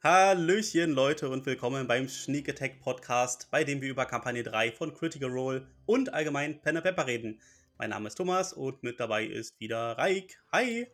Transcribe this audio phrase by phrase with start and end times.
[0.00, 4.94] Hallöchen Leute und willkommen beim Sneak Attack Podcast, bei dem wir über Kampagne 3 von
[4.94, 7.40] Critical Role und allgemein Pen and Pepper reden.
[7.78, 10.40] Mein Name ist Thomas und mit dabei ist wieder Raik.
[10.52, 10.86] Hi!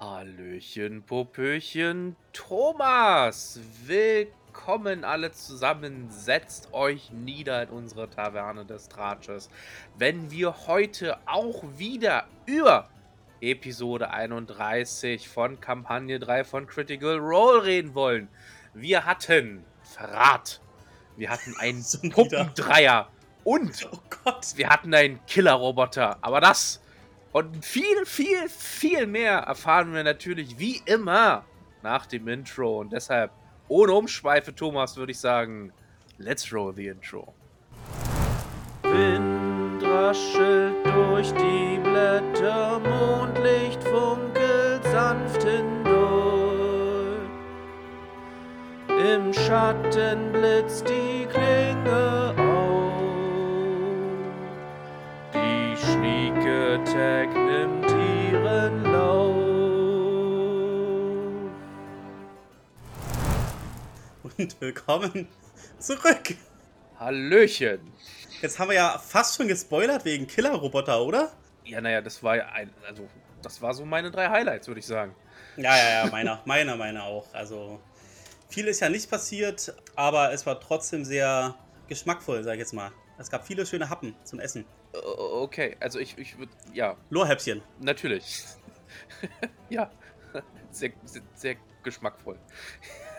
[0.00, 3.60] Hallöchen, Popöchen, Thomas!
[3.84, 6.08] Willkommen alle zusammen.
[6.08, 9.50] Setzt euch nieder in unsere Taverne des Tratsches,
[9.98, 12.88] wenn wir heute auch wieder über
[13.40, 18.28] Episode 31 von Kampagne 3 von Critical Role reden wollen.
[18.74, 20.60] Wir hatten Verrat.
[21.16, 23.08] Wir hatten einen Puppendreier.
[23.44, 24.52] Und oh Gott.
[24.56, 26.18] wir hatten einen Killerroboter.
[26.20, 26.80] Aber das
[27.32, 31.44] und viel, viel, viel mehr erfahren wir natürlich wie immer
[31.82, 32.80] nach dem Intro.
[32.80, 33.30] Und deshalb,
[33.68, 35.72] ohne Umschweife, Thomas, würde ich sagen,
[36.16, 37.34] let's roll the intro.
[38.82, 39.47] Wind
[39.98, 45.98] raschelt durch die Blätter, Mondlicht funkelt sanft hindurch.
[48.88, 52.92] Im Schatten blitzt die Klinge auf.
[55.34, 57.90] Die Sneak Attack nimmt
[58.30, 59.34] ihren Lauf.
[64.36, 65.28] Und willkommen
[65.78, 66.36] zurück.
[66.98, 67.80] Hallöchen.
[68.40, 71.32] Jetzt haben wir ja fast schon gespoilert wegen Killerroboter, oder?
[71.64, 73.08] Ja, naja, das war ja ein, also
[73.42, 75.14] das war so meine drei Highlights, würde ich sagen.
[75.56, 77.26] Ja, ja, ja, meiner, meiner, meiner auch.
[77.34, 77.80] Also
[78.48, 81.56] viel ist ja nicht passiert, aber es war trotzdem sehr
[81.88, 82.92] geschmackvoll, sag ich jetzt mal.
[83.18, 84.64] Es gab viele schöne Happen zum Essen.
[84.92, 86.96] Okay, also ich, ich würde, ja.
[87.10, 87.60] Lohrhäppchen.
[87.80, 88.44] Natürlich.
[89.68, 89.90] ja,
[90.70, 92.38] sehr, sehr, sehr geschmackvoll.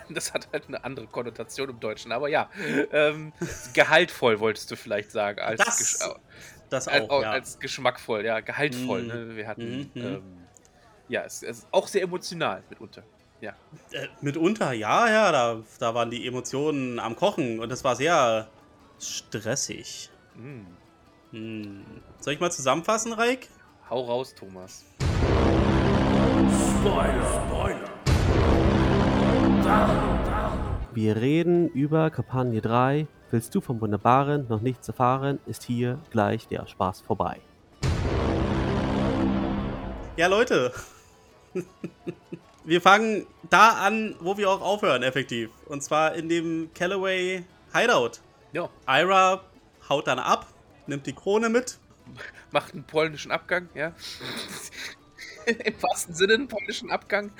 [0.13, 2.49] Das hat halt eine andere Konnotation im Deutschen, aber ja.
[2.91, 3.33] Ähm,
[3.73, 5.39] gehaltvoll wolltest du vielleicht sagen.
[5.39, 6.09] Als das,
[6.69, 7.31] das auch, als, ja.
[7.31, 9.03] als geschmackvoll, ja, gehaltvoll.
[9.03, 9.07] Mm.
[9.07, 9.35] Ne?
[9.35, 10.15] Wir hatten, -hmm.
[10.15, 10.37] ähm,
[11.07, 13.03] ja, es, es, ist auch sehr emotional mitunter.
[13.41, 13.53] Ja.
[13.91, 18.49] Äh, mitunter, ja, ja, da, da waren die Emotionen am Kochen und es war sehr
[18.99, 20.09] stressig.
[20.35, 20.65] Mm.
[21.31, 21.85] Mm.
[22.19, 23.47] Soll ich mal zusammenfassen, Reik?
[23.89, 24.85] Hau raus, Thomas.
[26.79, 27.88] Spoiler, Spoiler.
[30.93, 33.07] Wir reden über Kampagne 3.
[33.31, 37.39] Willst du vom Wunderbaren noch nichts erfahren, ist hier gleich der Spaß vorbei.
[40.17, 40.73] Ja, Leute.
[42.65, 45.51] wir fangen da an, wo wir auch aufhören, effektiv.
[45.67, 48.19] Und zwar in dem Callaway Hideout.
[48.51, 48.69] Ja.
[48.87, 49.41] Ira
[49.87, 50.47] haut dann ab,
[50.87, 51.77] nimmt die Krone mit.
[52.51, 53.93] Macht einen polnischen Abgang, ja.
[55.45, 57.31] Im wahrsten Sinne einen polnischen Abgang.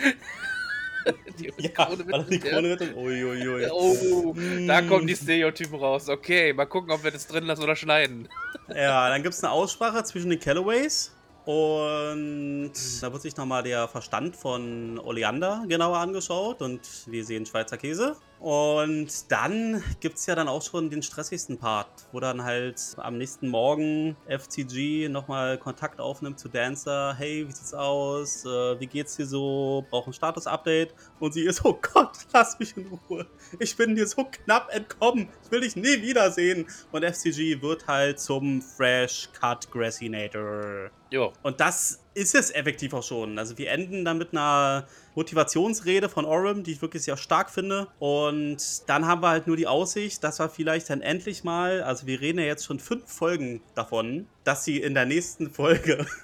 [1.40, 3.68] die ja, mit, die Krone mit ui, ui, ui.
[3.72, 4.36] Oh,
[4.68, 6.10] da kommen die Stereotypen raus.
[6.10, 8.28] Okay, mal gucken, ob wir das drin lassen oder schneiden.
[8.76, 11.12] Ja, dann gibt es eine Aussprache zwischen den Callaways.
[11.46, 17.78] Und da wird sich nochmal der Verstand von Oleander genauer angeschaut und wir sehen Schweizer
[17.78, 18.16] Käse.
[18.40, 23.18] Und dann gibt es ja dann auch schon den stressigsten Part, wo dann halt am
[23.18, 27.16] nächsten Morgen FCG nochmal Kontakt aufnimmt zu Dancer.
[27.18, 28.46] Hey, wie sieht's aus?
[28.46, 29.86] Äh, wie geht's dir so?
[29.90, 30.94] Brauchen Status-Update?
[31.20, 33.26] Und sie ist, oh Gott, lass mich in Ruhe.
[33.60, 35.28] Ich bin dir so knapp entkommen.
[35.44, 36.66] Ich will dich nie wiedersehen.
[36.94, 40.92] Und FCG wird halt zum Fresh Cut Grassinator.
[41.12, 41.34] Jo.
[41.44, 43.40] Und das ist es effektiv auch schon.
[43.40, 44.85] Also wir enden dann mit einer
[45.16, 47.88] Motivationsrede von Orem, die ich wirklich sehr stark finde.
[47.97, 48.57] Und
[48.88, 52.19] dann haben wir halt nur die Aussicht, dass wir vielleicht dann endlich mal, also wir
[52.19, 56.06] reden ja jetzt schon fünf Folgen davon, dass sie in der nächsten Folge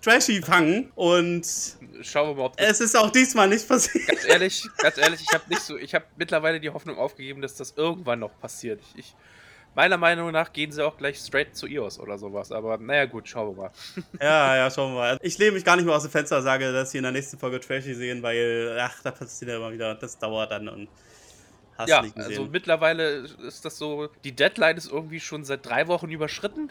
[0.00, 1.44] Trashy fangen und
[2.02, 4.06] schauen wir mal, ob es ist auch diesmal nicht passiert.
[4.06, 7.56] Ganz ehrlich, ganz ehrlich, ich habe nicht so, ich habe mittlerweile die Hoffnung aufgegeben, dass
[7.56, 8.80] das irgendwann noch passiert.
[8.94, 9.16] Ich, ich
[9.74, 12.52] Meiner Meinung nach gehen sie auch gleich straight zu EOS oder sowas.
[12.52, 13.70] Aber naja, gut, schauen wir mal.
[14.20, 15.18] ja, ja, schauen wir mal.
[15.22, 17.12] Ich lehne mich gar nicht mehr aus dem Fenster und sage, dass sie in der
[17.12, 19.94] nächsten Folge Trashy sehen, weil, ach, da passiert ja immer wieder.
[19.94, 20.88] Das dauert dann und.
[21.78, 26.10] Hast ja, also mittlerweile ist das so, die Deadline ist irgendwie schon seit drei Wochen
[26.10, 26.70] überschritten.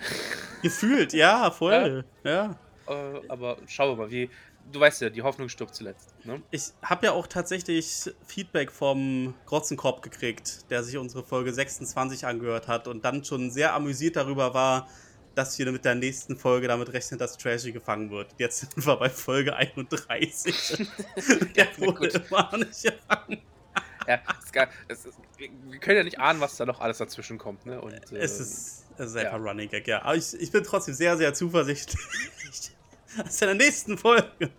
[0.62, 2.06] Gefühlt, ja, voll.
[2.24, 2.32] Ja.
[2.32, 2.56] ja.
[2.88, 4.30] Äh, aber schauen wir mal, wie,
[4.72, 6.14] du weißt ja, die Hoffnung stirbt zuletzt.
[6.26, 6.42] Ne?
[6.52, 12.68] Ich habe ja auch tatsächlich Feedback vom Grotzenkorb gekriegt, der sich unsere Folge 26 angehört
[12.68, 14.88] hat und dann schon sehr amüsiert darüber war,
[15.36, 18.36] dass wir mit der nächsten Folge damit rechnen, dass Trashy gefangen wird.
[18.38, 20.90] Jetzt sind wir bei Folge 31.
[21.56, 23.42] der wurde immer nicht gefangen.
[24.08, 27.38] ja, es gar, es ist, wir können ja nicht ahnen, was da noch alles dazwischen
[27.38, 27.66] kommt.
[27.66, 27.80] Ne?
[27.80, 29.44] Und, äh, es ist, es ist einfach ja.
[29.44, 30.02] Running Gag, ja.
[30.02, 32.00] Aber ich, ich bin trotzdem sehr, sehr zuversichtlich,
[33.18, 34.52] das ist in der nächsten Folge.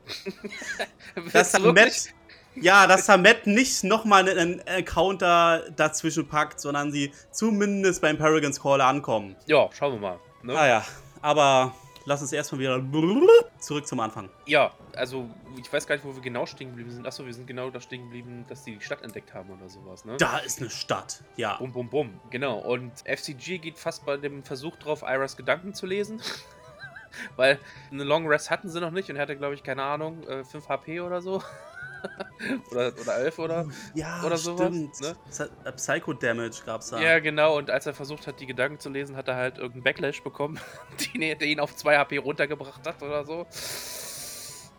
[1.32, 2.08] dass Matt,
[2.54, 8.80] ja, dass Matt nicht nochmal einen Encounter dazwischen packt, sondern sie zumindest beim Paragons Call
[8.80, 9.36] ankommen.
[9.46, 10.20] Ja, schauen wir mal.
[10.42, 10.58] Ne?
[10.58, 10.84] Ah ja,
[11.20, 12.82] aber lass uns erstmal wieder
[13.58, 14.28] zurück zum Anfang.
[14.46, 15.28] Ja, also
[15.60, 17.06] ich weiß gar nicht, wo wir genau stehen geblieben sind.
[17.06, 20.04] Achso, wir sind genau da stehen geblieben, dass die die Stadt entdeckt haben oder sowas,
[20.04, 20.16] ne?
[20.18, 21.56] Da ist eine Stadt, ja.
[21.56, 22.20] Bum, bum, bum.
[22.30, 22.58] Genau.
[22.58, 26.20] Und FCG geht fast bei dem Versuch drauf, Iras Gedanken zu lesen.
[27.36, 27.58] Weil
[27.90, 30.44] eine Long Rest hatten sie noch nicht und er hatte, glaube ich, keine Ahnung, äh,
[30.44, 31.42] 5 HP oder so.
[32.70, 34.66] oder, oder 11 oder, Ja, oder sowas.
[34.66, 35.00] stimmt.
[35.00, 35.16] Ne?
[35.64, 37.00] Äh, Psycho-Damage gab's da.
[37.00, 37.56] Ja, genau.
[37.56, 40.58] Und als er versucht hat, die Gedanken zu lesen, hat er halt irgendeinen Backlash bekommen,
[41.14, 43.46] der ihn auf 2 HP runtergebracht hat oder so.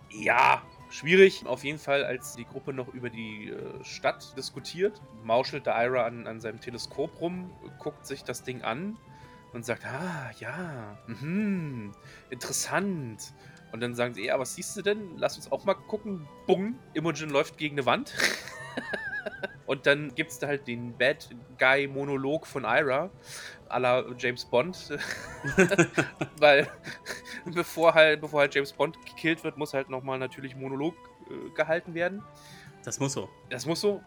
[0.09, 1.45] Ja, schwierig.
[1.45, 6.05] Auf jeden Fall, als die Gruppe noch über die äh, Stadt diskutiert, mauschelt der Ira
[6.05, 8.97] an, an seinem Teleskop rum, guckt sich das Ding an
[9.53, 11.93] und sagt, ah, ja, mhm,
[12.29, 13.33] interessant.
[13.71, 15.17] Und dann sagen sie, ja, was siehst du denn?
[15.17, 16.27] Lass uns auch mal gucken.
[16.45, 18.13] Bung, Imogen läuft gegen eine Wand.
[19.65, 23.09] Und dann gibt es da halt den Bad Guy-Monolog von Ira,
[23.69, 24.77] à la James Bond.
[26.37, 26.67] Weil
[27.45, 30.95] bevor halt, bevor halt James Bond gekillt wird, muss halt nochmal natürlich Monolog
[31.29, 32.21] äh, gehalten werden.
[32.83, 33.29] Das muss so.
[33.49, 34.01] Das muss so.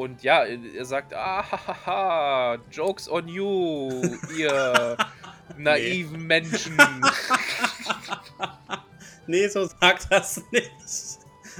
[0.00, 3.90] Und ja, er sagt, ah, hahaha, Jokes on you,
[4.38, 4.96] ihr
[5.58, 6.76] naiven Menschen.
[9.26, 10.70] Nee, so sagt das nicht.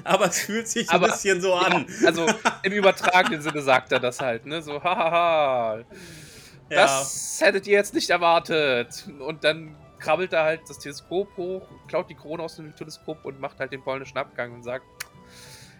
[0.04, 1.86] Aber es fühlt sich Aber- ein bisschen so an.
[2.00, 2.26] Ja, also
[2.62, 4.60] im übertragenen Sinne sagt er das halt, ne?
[4.62, 5.84] So, hahaha, Ja.
[6.82, 9.06] Das hättet ihr jetzt nicht erwartet.
[9.20, 13.38] Und dann krabbelt er halt das Teleskop hoch, klaut die Krone aus dem Teleskop und
[13.38, 14.84] macht halt den polnischen Abgang und sagt,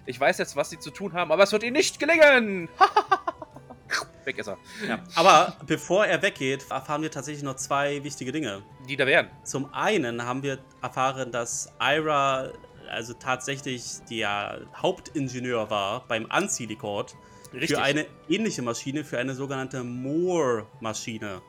[0.06, 2.68] ich weiß jetzt, was sie zu tun haben, aber es wird ihnen nicht gelingen.
[4.24, 4.58] Weg ist er.
[4.86, 5.02] Ja.
[5.14, 8.62] Aber bevor er weggeht, erfahren wir tatsächlich noch zwei wichtige Dinge.
[8.88, 9.28] Die da wären.
[9.44, 12.52] Zum einen haben wir erfahren, dass Ira
[12.90, 16.26] also tatsächlich der Hauptingenieur war beim
[17.52, 17.70] Richtig.
[17.70, 21.40] für eine ähnliche Maschine, für eine sogenannte Moore-Maschine.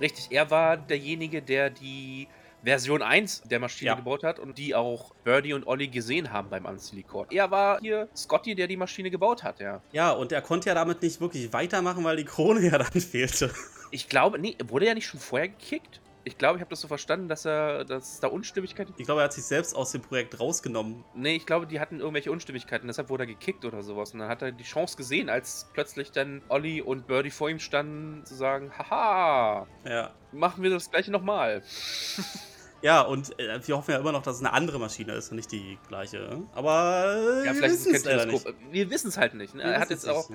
[0.00, 0.28] Richtig.
[0.30, 2.28] Er war derjenige, der die
[2.64, 3.94] Version 1 der Maschine Ja.
[3.94, 7.26] gebaut hat und die auch Birdie und Olli gesehen haben beim Unsilicon.
[7.30, 9.82] Er war hier Scotty, der die Maschine gebaut hat, ja.
[9.92, 13.52] Ja, und er konnte ja damit nicht wirklich weitermachen, weil die Krone ja dann fehlte.
[13.90, 16.00] Ich glaube, nee, wurde er nicht schon vorher gekickt?
[16.26, 18.94] Ich glaube, ich habe das so verstanden, dass er, dass da Unstimmigkeiten.
[18.96, 21.04] Ich glaube, er hat sich selbst aus dem Projekt rausgenommen.
[21.14, 24.14] Nee, ich glaube, die hatten irgendwelche Unstimmigkeiten, deshalb wurde er gekickt oder sowas.
[24.14, 27.58] Und dann hat er die Chance gesehen, als plötzlich dann Olli und Birdie vor ihm
[27.58, 30.14] standen, zu sagen: Haha, Ja.
[30.32, 31.62] machen wir das gleiche nochmal.
[32.84, 35.36] Ja, und äh, wir hoffen ja immer noch, dass es eine andere Maschine ist und
[35.36, 36.42] nicht die gleiche.
[36.54, 38.54] Aber Ja, wir vielleicht ist es kein Teleskop.
[38.70, 39.54] Wir wissen es halt nicht.
[39.54, 39.62] Ne?
[39.62, 40.28] Er hat jetzt auch.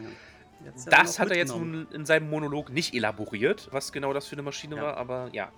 [0.65, 4.33] Jetzt Das hat er jetzt nun in seinem Monolog nicht elaboriert, was genau das für
[4.33, 4.81] eine Maschine Ja.
[4.81, 5.51] war, aber ja.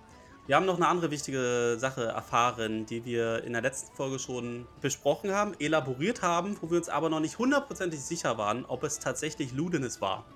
[0.46, 4.66] Wir haben noch eine andere wichtige Sache erfahren, die wir in der letzten Folge schon
[4.82, 8.98] besprochen haben, elaboriert haben, wo wir uns aber noch nicht hundertprozentig sicher waren, ob es
[8.98, 10.26] tatsächlich Ludenis war,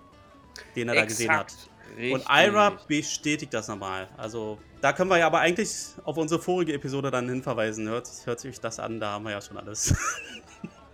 [0.74, 1.54] den er da gesehen hat.
[1.98, 2.14] Richtig.
[2.14, 4.08] Und Ira bestätigt das nochmal.
[4.16, 5.68] Also, da können wir ja aber eigentlich
[6.04, 7.88] auf unsere vorige Episode dann hinverweisen.
[7.88, 9.94] Hört, hört sich das an, da haben wir ja schon alles.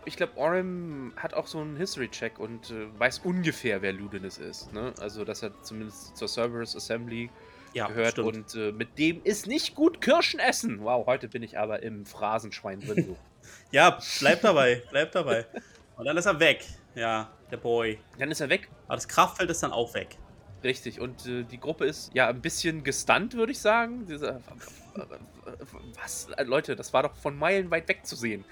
[0.05, 4.73] Ich glaube, Orem hat auch so einen History-Check und äh, weiß ungefähr, wer Ludenis ist.
[4.73, 4.93] Ne?
[4.99, 7.31] Also, dass er zumindest zur Cerberus Assembly
[7.73, 8.27] ja, gehört stimmt.
[8.27, 10.83] und äh, mit dem ist nicht gut Kirschen essen.
[10.83, 13.07] Wow, heute bin ich aber im Phrasenschwein drin.
[13.07, 13.17] Du.
[13.71, 15.47] Ja, bleib dabei, bleib dabei.
[15.97, 16.65] Und dann ist er weg.
[16.97, 18.01] Ja, der Boy.
[18.19, 18.69] Dann ist er weg.
[18.87, 20.19] Aber das Kraftfeld ist dann auch weg.
[20.65, 21.01] Richtig.
[21.01, 24.07] Und äh, die Gruppe ist ja ein bisschen gestunt, würde ich sagen.
[24.07, 24.41] Dieser,
[26.01, 26.29] was?
[26.37, 28.45] Äh, Leute, das war doch von Meilen weit weg zu sehen.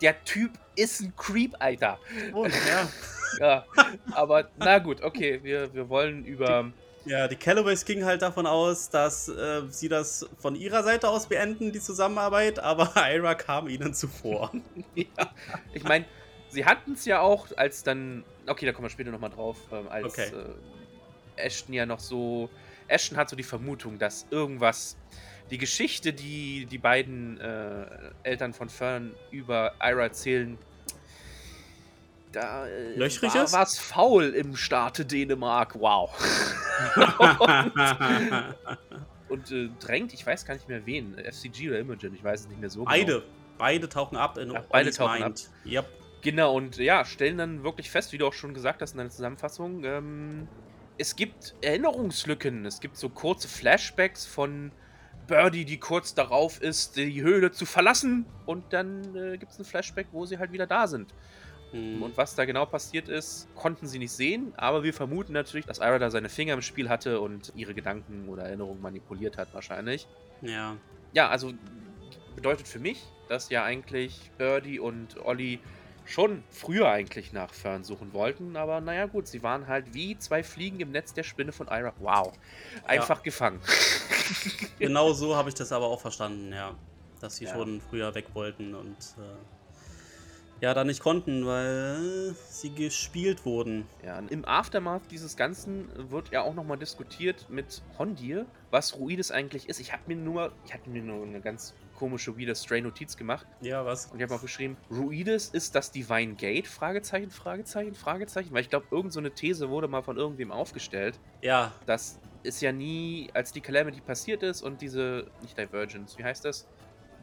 [0.00, 1.98] Der Typ ist ein Creep, Alter.
[2.32, 2.88] Und, ja.
[3.38, 3.64] Ja,
[4.10, 6.72] aber na gut, okay, wir, wir wollen über.
[7.04, 11.28] Ja, die Callaways gingen halt davon aus, dass äh, sie das von ihrer Seite aus
[11.28, 14.50] beenden, die Zusammenarbeit, aber Ira kam ihnen zuvor.
[14.96, 15.30] ja,
[15.72, 16.04] ich meine,
[16.48, 18.24] sie hatten es ja auch, als dann.
[18.46, 20.26] Okay, da kommen wir später nochmal drauf, ähm, als Okay.
[20.26, 20.54] äh,
[21.44, 22.50] Ashton ja noch so.
[22.88, 24.96] Ashton hat so die Vermutung, dass irgendwas.
[25.50, 27.86] Die Geschichte, die die beiden äh,
[28.22, 30.56] Eltern von Fern über Ira erzählen,
[32.32, 35.74] da äh, Löchrig war was faul im Staate Dänemark.
[35.78, 36.10] Wow.
[39.28, 42.48] Und äh, drängt, ich weiß gar nicht mehr wen, FCG oder Imogen, ich weiß es
[42.48, 42.90] nicht mehr so genau.
[42.90, 43.22] beide.
[43.58, 45.50] Beide tauchen ab in Ja, beide tauchen Mind.
[45.66, 45.86] Yep.
[46.22, 49.10] Genau, und ja, stellen dann wirklich fest, wie du auch schon gesagt hast in deiner
[49.10, 50.48] Zusammenfassung, ähm,
[51.00, 54.70] es gibt Erinnerungslücken, es gibt so kurze Flashbacks von
[55.26, 59.64] Birdie, die kurz darauf ist, die Höhle zu verlassen, und dann äh, gibt es ein
[59.64, 61.14] Flashback, wo sie halt wieder da sind.
[61.70, 62.02] Hm.
[62.02, 65.78] Und was da genau passiert ist, konnten sie nicht sehen, aber wir vermuten natürlich, dass
[65.78, 70.06] Ira da seine Finger im Spiel hatte und ihre Gedanken oder Erinnerungen manipuliert hat, wahrscheinlich.
[70.42, 70.76] Ja.
[71.14, 71.54] Ja, also
[72.36, 75.60] bedeutet für mich, dass ja eigentlich Birdie und Olli
[76.10, 80.42] schon früher eigentlich nach Fern suchen wollten, aber naja gut, sie waren halt wie zwei
[80.42, 81.92] Fliegen im Netz der Spinne von Ira.
[81.98, 82.32] Wow.
[82.86, 83.60] Einfach gefangen.
[84.78, 86.76] Genau so habe ich das aber auch verstanden, ja.
[87.20, 87.52] dass sie Ja.
[87.52, 93.86] schon früher weg wollten und äh, ja, da nicht konnten, weil sie gespielt wurden.
[94.04, 99.68] Ja, im Aftermath dieses Ganzen wird ja auch nochmal diskutiert mit Hondir, was Ruides eigentlich
[99.68, 99.80] ist.
[99.80, 103.84] Ich habe mir nur, ich hatte mir nur eine ganz komische, weirde Stray-Notiz gemacht Ja,
[103.84, 104.06] was?
[104.06, 106.66] und ich habe auch geschrieben, Ruides ist das Divine Gate?
[106.66, 108.52] Fragezeichen, Fragezeichen, Fragezeichen.
[108.52, 111.20] Weil ich glaube, irgend so eine These wurde mal von irgendwem aufgestellt.
[111.42, 116.24] Ja, Das ist ja nie, als die Calamity passiert ist und diese, nicht Divergence, wie
[116.24, 116.66] heißt das?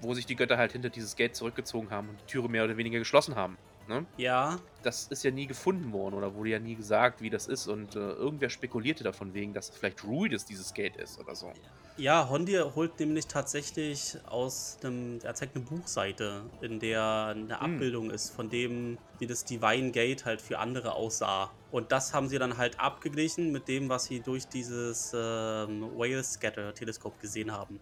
[0.01, 2.77] Wo sich die Götter halt hinter dieses Gate zurückgezogen haben und die Türe mehr oder
[2.77, 3.57] weniger geschlossen haben.
[3.87, 4.05] Ne?
[4.17, 7.67] ja, das ist ja nie gefunden worden oder wurde ja nie gesagt, wie das ist.
[7.67, 11.51] Und äh, irgendwer spekulierte davon wegen, dass vielleicht Ruides dieses Gate ist oder so.
[11.97, 17.75] Ja, Hondir holt nämlich tatsächlich aus dem, er zeigt eine Buchseite, in der eine Hm.
[17.75, 21.51] Abbildung ist von dem, wie das Divine Gate halt für andere aussah.
[21.71, 26.23] Und das haben sie dann halt abgeglichen mit dem, was sie durch dieses ähm, Whale
[26.23, 27.79] Scatter Teleskop gesehen haben.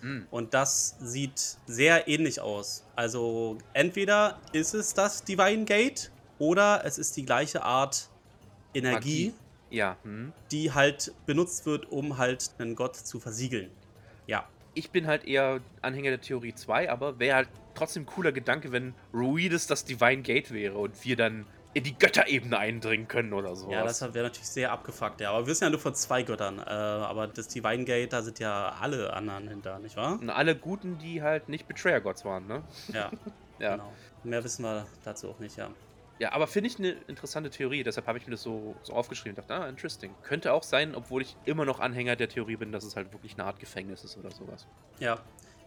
[0.00, 0.26] Hm.
[0.30, 2.84] Und das sieht sehr ähnlich aus.
[2.94, 8.10] Also entweder ist es das Divine Gate oder es ist die gleiche Art
[8.74, 9.34] Energie, Magie.
[9.74, 10.32] Ja, hm.
[10.50, 13.70] die halt benutzt wird, um halt einen Gott zu versiegeln.
[14.26, 14.44] Ja.
[14.74, 18.72] Ich bin halt eher Anhänger der Theorie 2, aber wäre halt trotzdem ein cooler Gedanke,
[18.72, 23.56] wenn Ruides das Divine Gate wäre und wir dann in die Götterebene eindringen können oder
[23.56, 23.70] so.
[23.70, 25.30] Ja, das wäre natürlich sehr abgefuckt, ja.
[25.30, 26.58] Aber wir wissen ja nur von zwei Göttern.
[26.60, 30.18] Äh, aber das Divine Gate, da sind ja alle anderen hinter, nicht wahr?
[30.20, 32.62] Und alle Guten, die halt nicht Betrayer Gods waren, ne?
[32.92, 33.10] Ja,
[33.58, 33.72] Ja.
[33.72, 33.92] genau.
[34.22, 35.68] Mehr wissen wir dazu auch nicht, ja.
[36.18, 39.36] Ja, aber finde ich eine interessante Theorie, deshalb habe ich mir das so, so aufgeschrieben
[39.36, 40.14] und dachte, ah, interesting.
[40.22, 43.34] Könnte auch sein, obwohl ich immer noch Anhänger der Theorie bin, dass es halt wirklich
[43.34, 44.66] eine Art Gefängnis ist oder sowas.
[45.00, 45.20] Ja.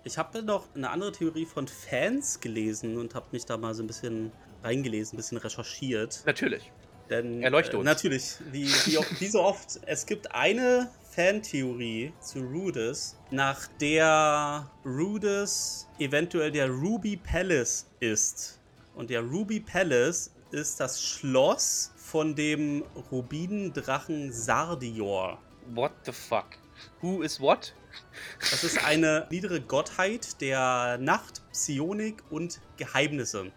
[0.04, 3.84] Ich habe noch eine andere Theorie von Fans gelesen und habe mich da mal so
[3.84, 4.32] ein bisschen
[4.64, 6.24] reingelesen, ein bisschen recherchiert.
[6.26, 6.72] Natürlich.
[7.10, 7.86] Denn Erleuchte äh, uns.
[7.86, 15.88] natürlich, wie, wie, wie so oft, es gibt eine Fantheorie zu Rudis, nach der Rudis
[16.00, 18.60] eventuell der Ruby Palace ist.
[18.96, 25.40] Und der Ruby Palace ist das Schloss von dem Rubinendrachen Sardior.
[25.74, 26.46] What the fuck?
[27.02, 27.74] Who is what?
[28.40, 33.52] Das ist eine niedere Gottheit der Nacht, Psionik und Geheimnisse.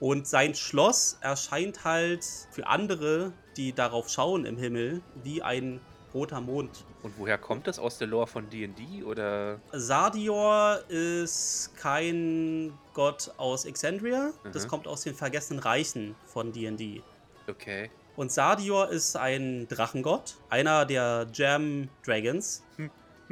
[0.00, 5.80] Und sein Schloss erscheint halt für andere, die darauf schauen im Himmel, wie ein
[6.12, 6.84] roter Mond.
[7.06, 7.78] Und woher kommt das?
[7.78, 9.60] Aus der Lore von D&D oder?
[9.70, 14.68] Sardior ist kein Gott aus Exandria, das Mhm.
[14.68, 17.02] kommt aus den vergessenen Reichen von D&D.
[17.48, 17.92] Okay.
[18.16, 22.64] Und Sardior ist ein Drachengott, einer der Jam Dragons.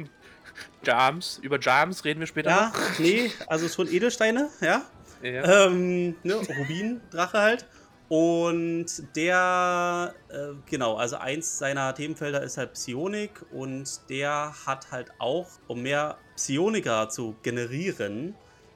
[0.85, 1.39] Jams.
[1.41, 2.99] Über Jams reden wir später Ja, noch.
[2.99, 4.83] nee, also schon Edelsteine, ja.
[5.21, 5.65] Ja.
[5.65, 7.65] Ähm, ne, Rubin-Drache halt.
[8.07, 8.85] Und
[9.15, 15.47] der, äh, genau, also eins seiner Themenfelder ist halt Psionik und der hat halt auch,
[15.67, 18.35] um mehr Psioniker zu generieren,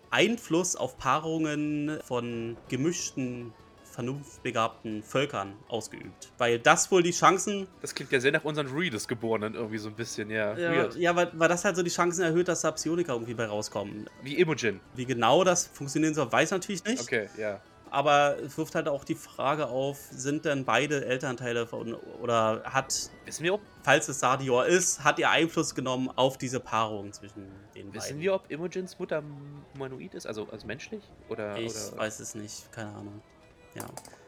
[0.10, 6.32] Einfluss auf Paarungen von gemischten, vernunftbegabten Völkern ausgeübt.
[6.38, 9.90] Weil das wohl die Chancen, Das klingt ja sehr nach unseren Readers Geborenen irgendwie so
[9.90, 10.58] ein bisschen, ja.
[10.58, 10.96] ja, Weird.
[10.96, 14.10] ja weil, weil das halt so die Chancen erhöht, dass da Psioniker irgendwie bei rauskommen.
[14.24, 14.80] Wie Imogen.
[14.96, 17.02] Wie genau das funktionieren soll, weiß ich natürlich nicht.
[17.02, 17.62] Okay, ja.
[17.92, 23.10] Aber es wirft halt auch die Frage auf, sind denn beide Elternteile von, oder hat,
[23.26, 27.48] Wissen wir, ob, falls es Sardior ist, hat ihr Einfluss genommen auf diese Paarung zwischen
[27.76, 28.22] den wissen beiden?
[28.22, 29.24] wir, ob Imogens Mutter
[29.74, 30.28] humanoid ist?
[30.28, 31.04] Also, also menschlich?
[31.30, 33.22] Oder, ich oder weiß es nicht, keine Ahnung.
[33.76, 33.86] Ja.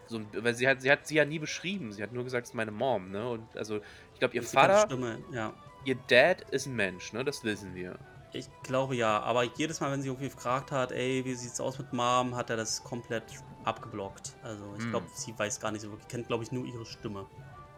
[0.08, 1.92] so, weil sie hat, sie hat sie ja nie beschrieben.
[1.94, 3.30] Sie hat nur gesagt, es ist meine Mom, ne?
[3.30, 3.78] Und also,
[4.14, 5.54] ich glaube, ihr kann Vater, Stimme, ja.
[5.86, 7.24] ihr Dad ist ein Mensch, ne?
[7.24, 7.98] Das wissen wir.
[8.34, 11.78] Ich glaube ja, aber jedes Mal, wenn sie irgendwie gefragt hat, ey, wie sieht's aus
[11.80, 13.24] mit Mom, hat er das komplett
[13.66, 14.34] abgeblockt.
[14.44, 14.90] Also ich Hm.
[14.92, 17.26] glaube, sie weiß gar nicht so wirklich, kennt glaube ich nur ihre Stimme.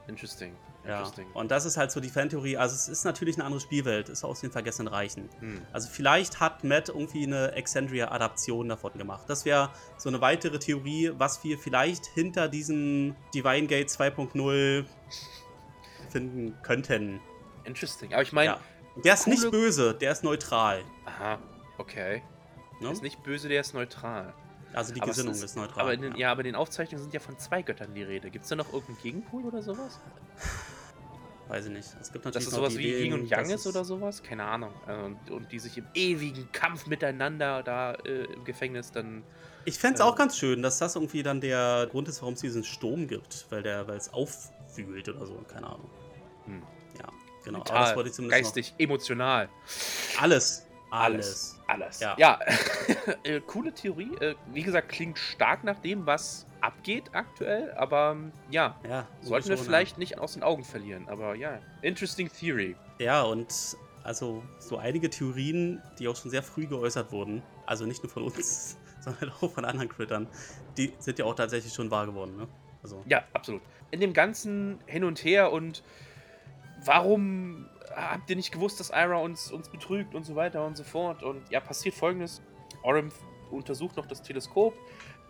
[0.07, 0.53] Interesting.
[0.85, 0.97] Ja.
[0.99, 1.27] Interesting.
[1.33, 2.57] Und das ist halt so die Fantheorie.
[2.57, 5.29] Also es ist natürlich eine andere Spielwelt, ist aus den vergessenen Reichen.
[5.39, 5.61] Hm.
[5.71, 9.23] Also vielleicht hat Matt irgendwie eine Exandria-Adaption davon gemacht.
[9.29, 14.85] Das wäre so eine weitere Theorie, was wir vielleicht hinter diesem Divine Gate 2.0
[16.09, 17.19] finden könnten.
[17.63, 18.13] Interesting.
[18.13, 18.59] Aber ich meine, Ja.
[19.03, 20.83] Der ist nicht böse, der ist neutral.
[21.05, 21.39] aha,
[21.79, 22.21] okay.
[22.73, 22.81] Ne?
[22.81, 24.33] Der ist nicht böse, der ist neutral.
[24.73, 25.81] Also die Aber es Gesinnung ist- ist, neutral.
[25.83, 28.29] Aber in den, ja, aber in den Aufzeichnungen sind ja von zwei Göttern die Rede.
[28.31, 29.99] Gibt es da noch irgendeinen Gegenpol oder sowas?
[31.49, 31.89] Weiß ich nicht.
[32.01, 34.23] Es gibt Dass natürlich es noch sowas wie Yin und Yang dass ist oder sowas?
[34.23, 34.71] Keine Ahnung.
[34.87, 39.23] Äh, Und, und die sich im ewigen Kampf miteinander da äh, im Gefängnis dann.
[39.65, 40.05] Ich fände es Ja.
[40.05, 43.45] auch ganz schön, dass das irgendwie dann der Grund ist, warum es diesen Sturm gibt.
[43.49, 45.35] Weil der, weil es auffühlt oder so.
[45.47, 45.89] Keine Ahnung.
[46.45, 46.63] Hm.
[46.97, 47.07] Ja,
[47.43, 47.59] genau.
[47.59, 49.45] Aber Mental, das wollte ich zumindest geistig, emotional.
[50.15, 50.21] noch.
[50.23, 50.65] Alles.
[50.93, 51.59] Alles.
[51.67, 51.99] Alles.
[51.99, 52.15] Ja.
[52.17, 52.39] Ja.
[53.23, 54.11] äh, coole Theorie.
[54.19, 57.71] Äh, wie gesagt, klingt stark nach dem, was abgeht aktuell.
[57.73, 61.07] Aber ähm, ja, Ja, sollten wir schon, vielleicht nicht aus den Augen verlieren.
[61.09, 62.75] Aber ja, interesting theory.
[62.99, 68.03] Ja, und also so einige Theorien, die auch schon sehr früh geäußert wurden, also nicht
[68.03, 70.27] nur von uns, sondern auch von anderen Crittern,
[70.77, 72.37] die sind ja auch tatsächlich schon wahr geworden.
[72.37, 72.47] Ne?
[72.83, 73.03] Also.
[73.07, 73.61] Ja, absolut.
[73.91, 75.83] In dem ganzen Hin und Her und
[76.85, 80.83] warum habt ihr nicht gewusst, dass Ira uns, uns betrügt und so weiter und so
[80.83, 81.23] fort.
[81.23, 82.41] Und ja, passiert folgendes.
[82.81, 83.11] Orem
[83.51, 84.73] untersucht noch das Teleskop,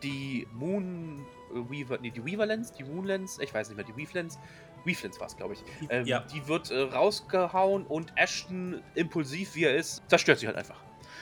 [0.01, 3.85] die Moon äh, Weaver, nee, die Weaver Lens, die Moon Lens, ich weiß nicht mehr,
[3.85, 4.39] die Weave Lens,
[4.85, 5.63] Weave Lens war es, glaube ich.
[5.89, 6.21] Ähm, ja.
[6.33, 10.79] Die wird äh, rausgehauen und Ashton, impulsiv wie er ist, zerstört sie halt einfach.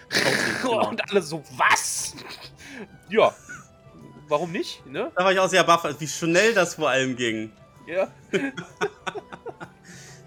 [0.61, 0.89] Genau.
[0.89, 2.15] und alle so, was?
[3.09, 3.33] ja,
[4.27, 4.85] warum nicht?
[4.85, 5.11] Ne?
[5.15, 7.51] Da war ich auch sehr baff, wie schnell das vor allem ging.
[7.87, 8.11] Ja.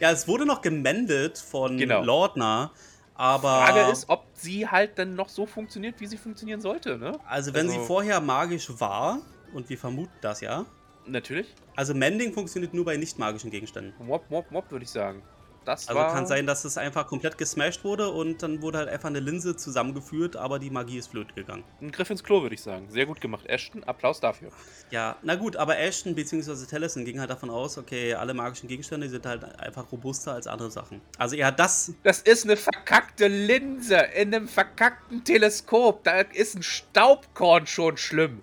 [0.05, 2.05] ja, es wurde noch gemendet von genau.
[2.05, 2.73] Lordner.
[3.15, 7.19] Aber Frage ist, ob sie halt dann noch so funktioniert, wie sie funktionieren sollte, ne?
[7.27, 9.21] Also wenn also, sie vorher magisch war,
[9.55, 10.67] und wir vermuten das ja.
[11.07, 11.47] Natürlich.
[11.75, 13.95] Also Mending funktioniert nur bei nicht magischen Gegenständen.
[13.99, 15.23] Mob, Mob, Mob, würde ich sagen.
[15.65, 19.09] Das also kann sein, dass es einfach komplett gesmashed wurde und dann wurde halt einfach
[19.09, 21.65] eine Linse zusammengeführt, aber die Magie ist flöten gegangen.
[21.81, 22.91] Ein Griff ins Klo, würde ich sagen.
[22.91, 23.47] Sehr gut gemacht.
[23.47, 24.51] Ashton, Applaus dafür.
[24.91, 26.67] Ja, na gut, aber Ashton bzw.
[26.67, 30.71] Tellison ging halt davon aus, okay, alle magischen Gegenstände sind halt einfach robuster als andere
[30.71, 31.01] Sachen.
[31.19, 31.93] Also er hat das.
[32.03, 36.05] Das ist eine verkackte Linse in einem verkackten Teleskop.
[36.05, 38.43] Da ist ein Staubkorn schon schlimm.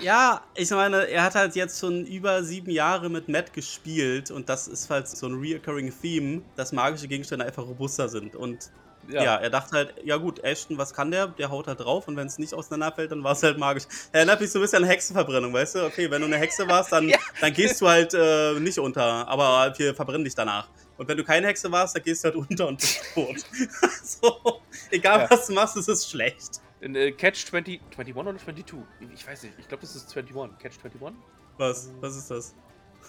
[0.00, 4.48] Ja, ich meine, er hat halt jetzt schon über sieben Jahre mit Matt gespielt und
[4.48, 8.36] das ist halt so ein reoccurring Theme, dass magische Gegenstände einfach robuster sind.
[8.36, 8.70] Und
[9.08, 9.22] ja.
[9.22, 9.36] ja.
[9.36, 11.28] er dachte halt, ja gut, Ashton, was kann der?
[11.28, 13.84] Der haut halt drauf und wenn es nicht auseinanderfällt, dann war es halt magisch.
[14.12, 15.86] Er erinnert mich so ein bisschen an Hexenverbrennung, weißt du?
[15.86, 17.18] Okay, wenn du eine Hexe warst, dann, ja.
[17.40, 20.68] dann gehst du halt äh, nicht unter, aber wir verbrennen dich danach.
[20.96, 23.36] Und wenn du keine Hexe warst, dann gehst du halt unter und bist tot.
[24.04, 24.60] so,
[24.90, 25.30] egal ja.
[25.30, 26.60] was du machst, es ist schlecht.
[26.84, 28.74] In, äh, Catch 20, 21 oder 22?
[29.14, 29.58] Ich weiß nicht.
[29.58, 30.58] Ich glaube, das ist 21.
[30.58, 31.18] Catch 21?
[31.56, 31.90] Was?
[32.00, 32.54] Was ist das?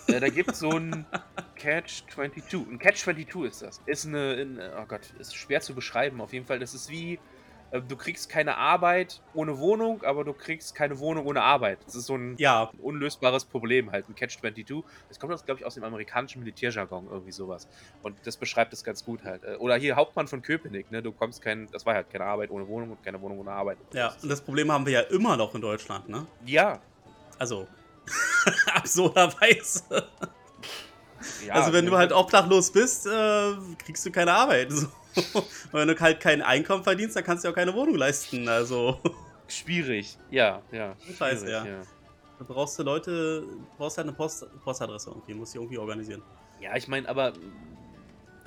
[0.07, 1.05] Äh, da gibt es so ein
[1.57, 2.67] Catch 22.
[2.71, 3.81] Ein Catch 22 ist das.
[3.85, 6.21] Ist eine, in, oh Gott, ist schwer zu beschreiben.
[6.21, 7.19] Auf jeden Fall, das ist wie
[7.71, 11.79] du kriegst keine Arbeit ohne Wohnung, aber du kriegst keine Wohnung ohne Arbeit.
[11.85, 12.71] Das ist so ein ja.
[12.81, 14.83] unlösbares Problem halt, ein Catch-22.
[15.09, 17.67] Das kommt, glaube ich, aus dem amerikanischen Militärjargon, irgendwie sowas.
[18.03, 19.43] Und das beschreibt es ganz gut halt.
[19.43, 21.01] Äh, oder hier Hauptmann von Köpenick, ne?
[21.01, 23.77] Du kommst kein, das war halt keine Arbeit ohne Wohnung und keine Wohnung ohne Arbeit.
[23.93, 26.25] Ja, und das Problem haben wir ja immer noch in Deutschland, ne?
[26.45, 26.79] Ja.
[27.37, 27.67] Also,
[28.73, 30.07] absurderweise.
[31.45, 34.71] Ja, also wenn du halt obdachlos bist, äh, kriegst du keine Arbeit.
[34.71, 34.87] So.
[35.33, 38.47] Und wenn du halt kein Einkommen verdienst, dann kannst du auch keine Wohnung leisten.
[38.47, 38.99] Also.
[39.47, 40.95] Schwierig, ja, ja.
[41.17, 41.65] Scheiße, ja.
[41.65, 41.81] ja.
[42.39, 43.43] Da brauchst du Leute,
[43.77, 46.21] brauchst halt eine Post, Postadresse irgendwie, musst du irgendwie organisieren.
[46.59, 47.33] Ja, ich meine, aber.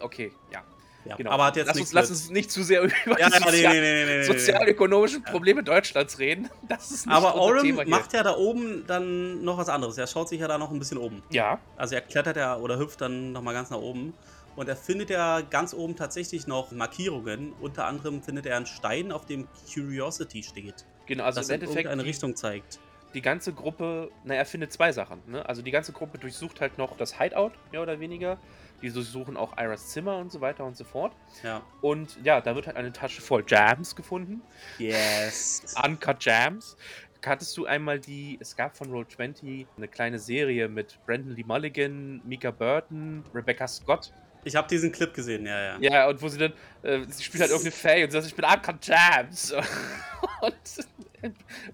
[0.00, 0.62] Okay, ja.
[1.04, 1.30] Ja, genau.
[1.30, 4.04] Aber hat jetzt lass, uns, lass uns nicht zu sehr über ja, die sozial nee,
[4.04, 6.50] nee, nee, sozialökonomischen Probleme Deutschlands reden.
[6.68, 9.96] Das ist nicht Aber Orem macht ja da oben dann noch was anderes.
[9.96, 11.22] Er schaut sich ja da noch ein bisschen oben.
[11.30, 11.58] Ja.
[11.76, 14.12] Also er klettert ja oder hüpft dann nochmal ganz nach oben.
[14.58, 17.52] Und er findet ja ganz oben tatsächlich noch Markierungen.
[17.60, 20.84] Unter anderem findet er einen Stein, auf dem Curiosity steht.
[21.06, 22.80] Genau, also das im Endeffekt eine Richtung zeigt.
[23.14, 25.22] Die ganze Gruppe, naja, er findet zwei Sachen.
[25.28, 25.48] Ne?
[25.48, 28.36] Also die ganze Gruppe durchsucht halt noch das Hideout, mehr oder weniger.
[28.82, 31.12] Die durchsuchen auch Iras Zimmer und so weiter und so fort.
[31.44, 31.62] Ja.
[31.80, 34.42] Und ja, da wird halt eine Tasche voll Jams gefunden.
[34.78, 35.72] Yes.
[35.84, 36.76] Uncut Jams.
[37.20, 42.20] Kanntest du einmal die, es gab von Roll20 eine kleine Serie mit Brandon Lee Mulligan,
[42.24, 44.12] Mika Burton, Rebecca Scott
[44.48, 45.78] ich habe diesen Clip gesehen, ja, ja.
[45.78, 48.44] Ja, und wo sie dann, äh, sie spielt halt irgendeine Faye und sagt, ich bin
[48.44, 49.52] Arkham Jams.
[50.40, 50.54] und,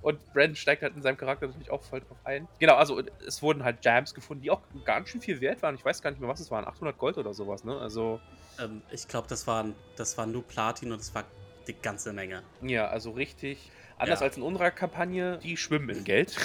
[0.03, 2.49] und Brandon steigt halt in seinem Charakter natürlich auch voll drauf ein.
[2.59, 5.77] Genau, also es wurden halt Jams gefunden, die auch ganz schön viel wert waren.
[5.77, 6.67] Ich weiß gar nicht mehr, was es waren.
[6.67, 7.79] 800 Gold oder sowas, ne?
[7.79, 8.21] Also.
[8.59, 11.25] Ähm, ich glaube, das waren, das waren nur Platin und das war
[11.69, 12.43] die ganze Menge.
[12.61, 13.71] Ja, also richtig.
[13.99, 14.27] Anders ja.
[14.27, 16.37] als in unserer Kampagne, die schwimmen in Geld.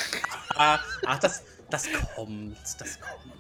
[0.56, 3.38] ah, ach, das, das kommt, das kommt.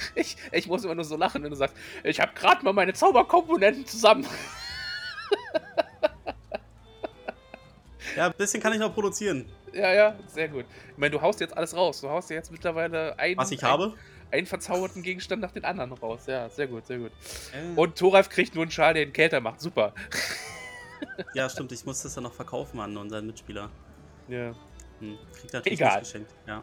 [0.14, 2.92] Ich, ich muss immer nur so lachen, wenn du sagst, ich habe gerade mal meine
[2.92, 4.26] Zauberkomponenten zusammen.
[8.16, 9.46] Ja, ein bisschen kann ich noch produzieren.
[9.72, 10.64] Ja, ja, sehr gut.
[10.90, 12.00] Ich meine, du haust jetzt alles raus.
[12.00, 13.94] Du haust ja jetzt mittlerweile einen, Was ich habe?
[14.32, 16.22] einen verzauberten Gegenstand nach den anderen raus.
[16.26, 17.12] Ja, sehr gut, sehr gut.
[17.52, 17.78] Äh.
[17.78, 19.60] Und Thoralf kriegt nur einen Schal, der ihn kälter macht.
[19.60, 19.94] Super.
[21.32, 21.72] Ja, stimmt.
[21.72, 23.70] Ich muss das dann noch verkaufen an unseren Mitspieler.
[24.28, 24.52] Ja.
[24.98, 26.00] Hm, kriegt natürlich Egal.
[26.00, 26.30] geschenkt.
[26.46, 26.62] Ja.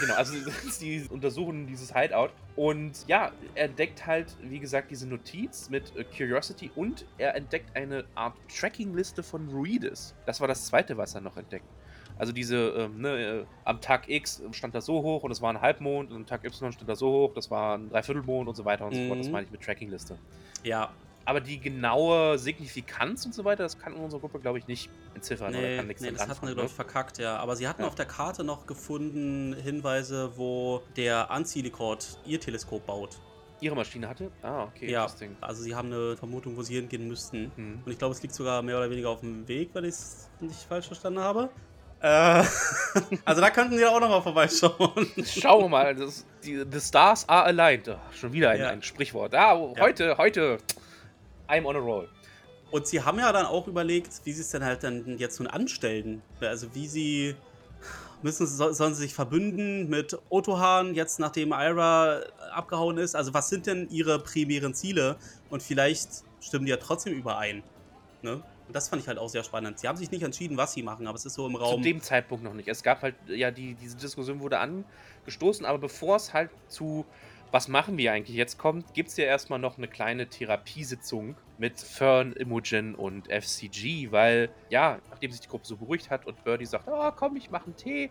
[0.00, 0.34] Genau, also
[0.70, 6.04] sie untersuchen dieses Hideout und ja, er entdeckt halt, wie gesagt, diese Notiz mit äh,
[6.04, 10.14] Curiosity und er entdeckt eine Art Tracking-Liste von Ruides.
[10.26, 11.66] Das war das zweite, was er noch entdeckt.
[12.18, 15.52] Also diese, ähm, ne, äh, am Tag X stand das so hoch und es war
[15.52, 18.54] ein Halbmond und am Tag Y stand das so hoch, das war ein Dreiviertelmond und
[18.54, 19.02] so weiter und mhm.
[19.02, 19.18] so fort.
[19.18, 19.32] Das mhm.
[19.32, 20.18] meine ich mit Tracking-Liste.
[20.62, 20.92] Ja,
[21.26, 25.52] aber die genaue Signifikanz und so weiter, das kann unsere Gruppe, glaube ich, nicht entziffern.
[25.52, 27.36] Nee, oder kann nichts nee das hatten wir, glaube ich, verkackt, ja.
[27.36, 27.88] Aber sie hatten ja.
[27.88, 33.18] auf der Karte noch gefunden Hinweise, wo der Anziehlikord ihr Teleskop baut.
[33.60, 34.30] ihre Maschine hatte?
[34.42, 35.36] Ah, okay, Ja, interesting.
[35.40, 37.50] also sie haben eine Vermutung, wo sie hingehen müssten.
[37.56, 37.82] Hm.
[37.84, 40.28] Und ich glaube, es liegt sogar mehr oder weniger auf dem Weg, wenn ich es
[40.40, 41.48] nicht falsch verstanden habe.
[42.00, 42.44] Äh,
[43.24, 45.10] also da könnten sie auch nochmal vorbeischauen.
[45.24, 45.94] Schauen wir mal.
[45.94, 47.88] Das, die, the stars are aligned.
[47.88, 48.68] Ach, schon wieder ein, Ja.
[48.68, 49.34] ein Sprichwort.
[49.34, 49.80] Ah, Ja.
[49.80, 50.58] heute, heute.
[51.48, 52.08] I'm on a roll.
[52.70, 55.46] Und sie haben ja dann auch überlegt, wie sie es denn halt dann jetzt nun
[55.46, 56.22] anstellen.
[56.40, 57.36] Also wie sie
[58.22, 63.14] müssen so, sollen sie sich verbünden mit Otohan jetzt nachdem Ira abgehauen ist.
[63.14, 65.16] Also was sind denn ihre primären Ziele?
[65.48, 67.62] Und vielleicht stimmen die ja trotzdem überein.
[68.22, 68.42] Ne?
[68.66, 69.78] Und das fand ich halt auch sehr spannend.
[69.78, 71.82] Sie haben sich nicht entschieden, was sie machen, aber es ist so im Zu Raum.
[71.82, 72.68] dem Zeitpunkt noch nicht.
[72.68, 77.04] Es gab halt, ja, die, diese Diskussion wurde angestoßen, aber bevor es halt zu
[77.52, 81.80] was machen wir eigentlich jetzt kommt, gibt es ja erstmal noch eine kleine Therapiesitzung mit
[81.80, 86.66] Fern, Imogen und FCG, weil, ja, nachdem sich die Gruppe so beruhigt hat und Birdie
[86.66, 88.10] sagt, oh, komm, ich mache einen Tee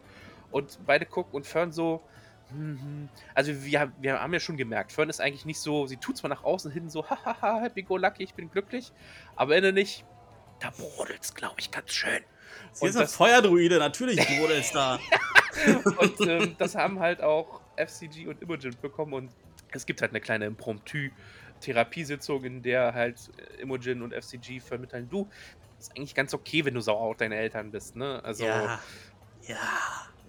[0.52, 2.02] und beide gucken und Fern so,
[2.50, 3.10] hm, hm.
[3.34, 6.30] also wir, wir haben ja schon gemerkt, Fern ist eigentlich nicht so, sie tut zwar
[6.30, 8.91] nach außen hin so, hahaha, happy go lucky, ich bin glücklich,
[9.36, 10.06] aber innerlich,
[10.60, 12.24] da brodelt's, glaube ich, ganz schön.
[12.71, 15.00] sie und ist eine das- Feuerdruide, natürlich wurde es da.
[16.00, 19.32] Und ähm, das haben halt auch FCG und Imogen bekommen und
[19.72, 25.28] es gibt halt eine kleine Impromptu-Therapiesitzung, in der halt äh, Imogen und FCG vermitteln, du,
[25.80, 28.24] ist eigentlich ganz okay, wenn du sauer auf deine Eltern bist, ne?
[28.24, 28.80] Also ja.
[29.48, 29.58] Ja.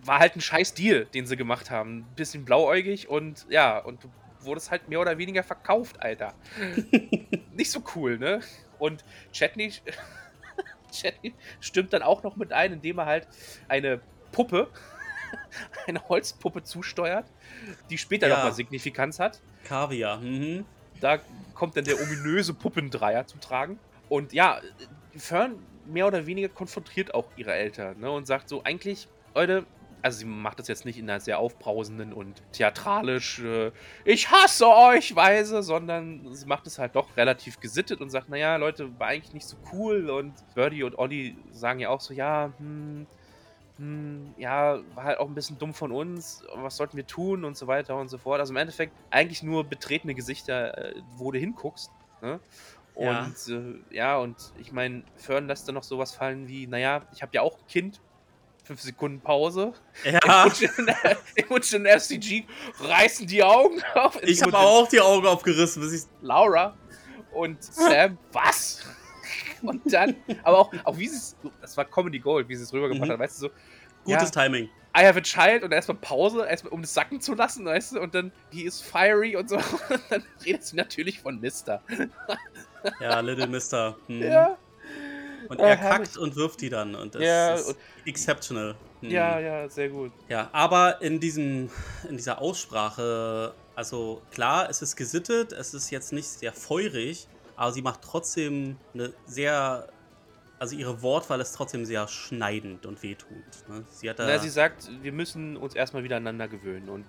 [0.05, 1.99] war halt ein scheiß Deal, den sie gemacht haben.
[1.99, 6.35] Ein bisschen blauäugig und ja, und du wurdest halt mehr oder weniger verkauft, Alter.
[7.55, 8.41] Nicht so cool, ne?
[8.79, 9.73] Und Chetney,
[10.93, 13.29] Chetney stimmt dann auch noch mit ein, indem er halt
[13.69, 14.01] eine
[14.33, 14.69] Puppe,
[15.87, 17.27] eine Holzpuppe zusteuert,
[17.91, 18.37] die später Ja.
[18.37, 19.41] nochmal Signifikanz hat.
[19.65, 20.19] Kaviar.
[20.19, 20.65] Mhm.
[21.01, 21.19] Da
[21.55, 23.79] kommt dann der ominöse Puppendreier zu tragen.
[24.09, 24.61] Und ja,
[25.17, 29.67] Fern mehr oder weniger konfrontiert auch ihre Eltern ne, und sagt so: eigentlich, Leute,
[30.03, 33.73] also sie macht das jetzt nicht in einer sehr aufbrausenden und theatralisch, äh,
[34.05, 38.57] ich hasse euch Weise, sondern sie macht es halt doch relativ gesittet und sagt: Naja,
[38.57, 40.11] Leute, war eigentlich nicht so cool.
[40.11, 43.07] Und Birdie und Olli sagen ja auch so: Ja, hm,
[43.79, 47.57] hm, ja, war halt auch ein bisschen dumm von uns, was sollten wir tun und
[47.57, 48.41] so weiter und so fort.
[48.41, 51.91] Also im Endeffekt eigentlich nur betretene Gesichter, äh, wo du hinguckst.
[52.23, 52.41] Ne?
[52.99, 53.25] Ja.
[53.25, 57.21] Und äh, ja, und ich meine, Fern lässt dann noch sowas fallen wie, naja, ich
[57.21, 58.01] habe ja auch ein Kind.
[58.65, 59.75] Fünf Sekunden Pause.
[60.03, 60.45] Ja.
[60.45, 60.89] Imogen
[61.37, 62.47] Imogen und FCG
[62.81, 64.21] reißen die Augen auf.
[64.23, 66.03] Ich habe auch die Augen aufgerissen, bis ich.
[66.21, 66.77] Laura
[67.33, 68.85] und Sam, was?
[69.63, 72.73] Und dann, aber auch, auch wie sie es, das war Comedy Gold, wie sie es
[72.73, 73.13] rübergebracht Mhm.
[73.13, 73.51] hat, weißt du, so,
[74.05, 74.69] Gutes ja, Timing.
[74.99, 78.01] I have a child und erstmal Pause, erstmal um das sacken zu lassen, weißt du,
[78.01, 79.57] und dann, he is fiery und so,
[79.91, 81.83] und dann redet sie natürlich von Mister.
[83.01, 83.97] Ja, Little Mister.
[84.07, 84.23] Mhm.
[84.23, 84.57] Ja.
[85.49, 86.09] Und Äh, er herrlich.
[86.13, 86.95] kackt und wirft die dann.
[86.95, 88.77] Und das Ja, ist und- exceptional.
[89.01, 89.11] Mhm.
[89.11, 90.13] Ja, ja, sehr gut.
[90.29, 91.69] Ja, aber in diesem,
[92.09, 97.73] in dieser Aussprache, also klar, es ist gesittet, es ist jetzt nicht sehr feurig, aber
[97.73, 99.89] sie macht trotzdem eine sehr,
[100.59, 103.69] also ihre Wortwahl ist trotzdem sehr schneidend und wehtuend.
[103.69, 103.85] Ne?
[103.91, 107.07] Sie hat da, Na, sie sagt, wir müssen uns erstmal wieder aneinander gewöhnen und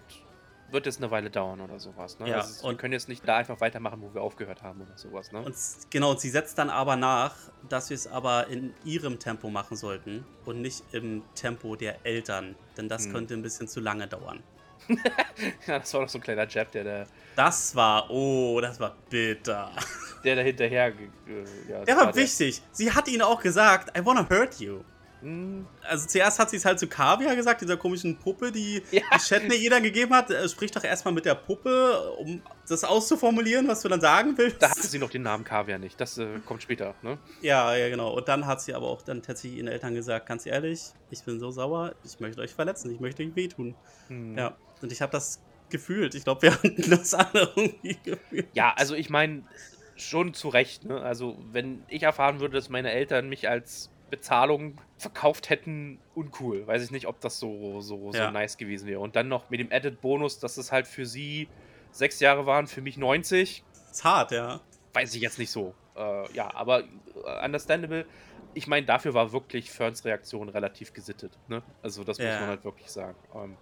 [0.69, 2.19] wird jetzt eine Weile dauern oder sowas.
[2.19, 2.27] Ne?
[2.29, 4.97] Ja, also, wir und- können jetzt nicht da einfach weitermachen, wo wir aufgehört haben oder
[4.97, 5.31] sowas.
[5.31, 5.39] Ne?
[5.39, 5.55] und
[5.89, 7.35] genau, und sie setzt dann aber nach,
[7.69, 12.55] dass wir es aber in ihrem Tempo machen sollten und nicht im Tempo der Eltern,
[12.75, 13.13] denn das Hm.
[13.13, 14.43] könnte ein bisschen zu lange dauern.
[15.67, 17.05] ja, das war doch so ein kleiner Jab, der da,
[17.35, 19.71] Das war, oh, das war bitter.
[20.27, 20.91] der da hinterher.
[20.91, 21.07] ge-
[21.69, 22.61] ja, Der das war wichtig.
[22.71, 24.81] Sie hat ihnen auch gesagt, I wanna hurt you.
[25.21, 29.01] Hm, Also zuerst hat sie es halt zu Kaviar gesagt, dieser komischen Puppe, die Ja.
[29.15, 30.29] die Shatney ihr dann gegeben hat.
[30.29, 34.61] Äh, Sprich doch erstmal mit der Puppe, um das auszuformulieren, was du dann sagen willst.
[34.61, 35.99] Da hatte sie noch den Namen Kaviar nicht.
[35.99, 37.17] Das äh, kommt später, ne?
[37.41, 38.13] ja, ja, genau.
[38.15, 41.39] Und dann hat sie aber auch dann tatsächlich ihren Eltern gesagt, ganz ehrlich, ich bin
[41.39, 43.73] so sauer, ich möchte euch verletzen, ich möchte euch wehtun.
[44.09, 44.37] Hm.
[44.37, 46.13] Ja, und ich habe das gefühlt.
[46.13, 48.47] Ich glaube, wir hatten das alle irgendwie gefühlt.
[48.53, 49.41] Ja, also ich meine,
[49.97, 51.01] schon zu Recht, ne?
[51.01, 56.65] Also, wenn ich erfahren würde, dass meine Eltern mich als Bezahlung verkauft hätten, uncool.
[56.65, 58.31] Weiß ich nicht, ob das so, so, so Ja.
[58.31, 58.99] nice gewesen wäre.
[59.01, 61.49] Und dann noch mit dem Added-Bonus, dass es halt für sie
[61.91, 63.63] sechs Jahre waren, für mich 90.
[63.91, 64.61] Ist hart, ja.
[64.93, 65.73] Weiß ich jetzt nicht so.
[65.95, 68.05] Äh, ja, aber äh, understandable.
[68.53, 71.37] Ich meine, dafür war wirklich Ferns Reaktion relativ gesittet.
[71.47, 71.61] Ne?
[71.81, 72.39] Also, das muss Ja.
[72.39, 73.17] man halt wirklich sagen.
[73.35, 73.57] Ähm,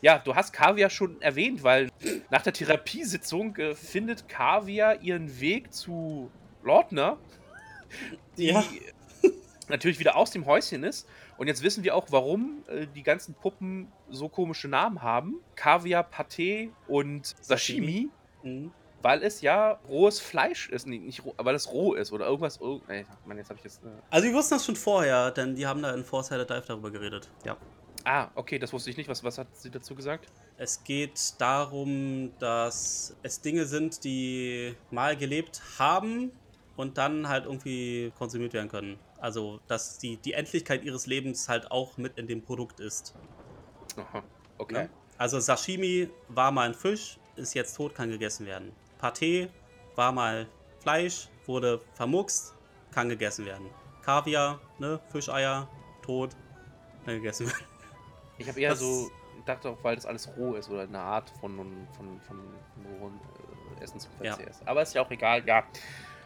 [0.00, 1.90] ja, du hast Kaviar schon erwähnt, weil
[2.30, 6.30] nach der Therapiesitzung äh, findet Kaviar ihren Weg zu
[6.62, 7.18] Lordner,
[8.36, 8.64] die Ja.
[9.68, 11.08] natürlich wieder aus dem Häuschen ist.
[11.36, 15.36] Und jetzt wissen wir auch, warum äh, die ganzen Puppen so komische Namen haben.
[15.56, 18.08] Kaviar, Pâté und Sashimi.
[18.42, 18.72] Mhm.
[19.02, 22.58] Weil es ja rohes Fleisch ist, nee, nicht roh, weil es roh ist oder irgendwas.
[22.60, 23.84] irg- Ey, Mann, jetzt habe ich jetzt.
[23.84, 26.90] Äh, Also wir wussten das schon vorher, denn die haben da in Foresight Dive darüber
[26.90, 27.28] geredet.
[27.44, 27.56] Ja.
[28.04, 29.08] Ah, okay, das wusste ich nicht.
[29.08, 30.30] Was, was hat sie dazu gesagt?
[30.56, 36.32] Es geht darum, dass es Dinge sind, die mal gelebt haben
[36.76, 38.98] und dann halt irgendwie konsumiert werden können.
[39.20, 43.14] Also, dass die, die Endlichkeit ihres Lebens halt auch mit in dem Produkt ist.
[43.96, 44.22] Aha,
[44.58, 44.74] okay.
[44.74, 44.90] Ne?
[45.18, 48.72] Also Sashimi war mal ein Fisch, ist jetzt tot, kann gegessen werden.
[49.00, 49.48] Pâté
[49.96, 50.46] war mal
[50.78, 52.54] Fleisch, wurde vermuckst,
[52.92, 53.66] kann gegessen werden.
[54.02, 55.68] Kaviar, ne, Fischeier,
[56.02, 56.30] tot,
[57.04, 57.66] kann gegessen werden.
[58.38, 59.10] Ich habe eher Das- so
[59.44, 61.56] dachte auch, weil das alles roh ist oder eine Art von,
[61.96, 62.38] von, von,
[63.00, 63.20] rohen
[63.78, 64.34] äh, Essen zum Ja.
[64.34, 64.66] Ist.
[64.66, 65.64] Aber ist ja auch egal, ja.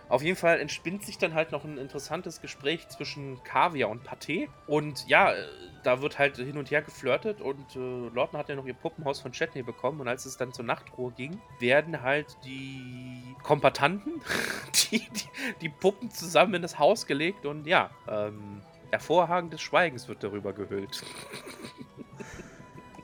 [0.08, 4.48] Auf jeden Fall entspinnt sich dann halt noch ein interessantes Gespräch zwischen Kaviar und Pathé.
[4.66, 5.36] Und ja, äh,
[5.84, 9.20] da wird halt hin und her geflirtet und äh, Lorton hat ja noch ihr Puppenhaus
[9.20, 10.00] von Chetney bekommen.
[10.00, 14.20] Und als es dann zur Nachtruhe ging, werden halt die Kompatanten,
[14.90, 15.28] die, die,
[15.62, 20.22] die Puppen zusammen in das Haus gelegt und ja, ähm, der Vorhang des Schweigens wird
[20.22, 21.02] darüber gehüllt.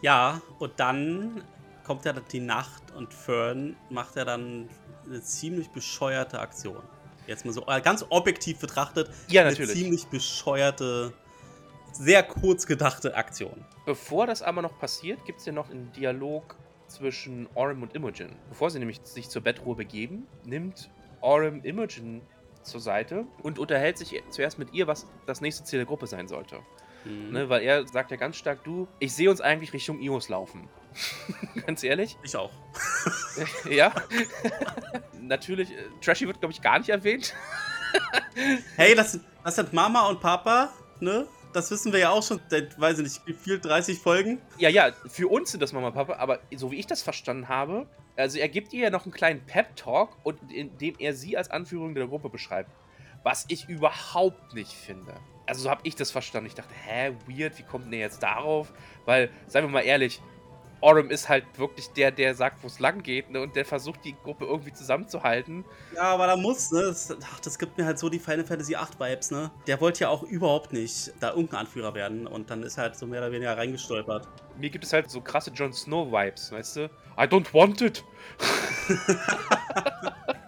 [0.03, 1.43] Ja, und dann
[1.85, 4.69] kommt ja die Nacht und Fern macht ja dann
[5.07, 6.83] eine ziemlich bescheuerte Aktion.
[7.27, 9.73] Jetzt mal so äh, ganz objektiv betrachtet, Ja, eine natürlich.
[9.73, 11.13] ziemlich bescheuerte,
[11.93, 13.65] sehr kurz gedachte Aktion.
[13.87, 16.57] Bevor das aber noch passiert, gibt es ja noch einen Dialog
[16.87, 18.37] zwischen Orem und Imogen.
[18.49, 22.23] Bevor sie nämlich sich zur Bettruhe begeben, nimmt Orem Imogen
[22.63, 26.29] zur Seite und unterhält sich zuerst mit ihr, was das nächste Ziel der Gruppe sein
[26.29, 26.61] sollte.
[27.05, 27.33] Mhm.
[27.33, 30.69] Ne, weil er sagt ja ganz stark, du, ich sehe uns eigentlich Richtung Ios laufen.
[31.67, 32.17] ganz ehrlich?
[32.23, 32.51] Ich auch.
[33.71, 33.93] ja.
[35.21, 37.35] Natürlich, äh, Trashy wird, glaube ich, gar nicht erwähnt.
[38.77, 41.27] Hey, das, das sind Mama und Papa, ne?
[41.53, 44.41] Das wissen wir ja auch schon seit, weiß ich nicht, wie viel, 30 Folgen.
[44.59, 47.49] Ja, ja, für uns sind das Mama und Papa, aber so wie ich das verstanden
[47.49, 51.51] habe, also er gibt ihr ja noch einen kleinen Pep-Talk, und indem er sie als
[51.51, 52.71] Anführerin der Gruppe beschreibt.
[53.23, 55.15] Was ich überhaupt nicht finde.
[55.49, 56.47] Also so habe ich das verstanden.
[56.47, 58.71] Ich dachte, hä, weird, wie kommt denn der jetzt darauf?
[59.07, 60.21] Weil, seien wir mal ehrlich,
[60.81, 63.41] Orem ist halt wirklich der, der sagt, wo es lang geht, ne?
[63.41, 65.65] Und der versucht, die Gruppe irgendwie zusammenzuhalten.
[65.95, 66.83] Ja, aber da muss, ne?
[66.83, 69.51] Das, ach, das gibt mir halt so die Final Fantasy 8 Vibes, ne?
[69.67, 72.97] Der wollte ja auch überhaupt nicht da irgendein Anführer werden und dann ist er halt
[72.97, 74.29] so mehr oder weniger reingestolpert.
[74.57, 76.85] Mir gibt es halt so krasse Jon Snow-Vibes, weißt du?
[77.17, 78.05] I don't want it!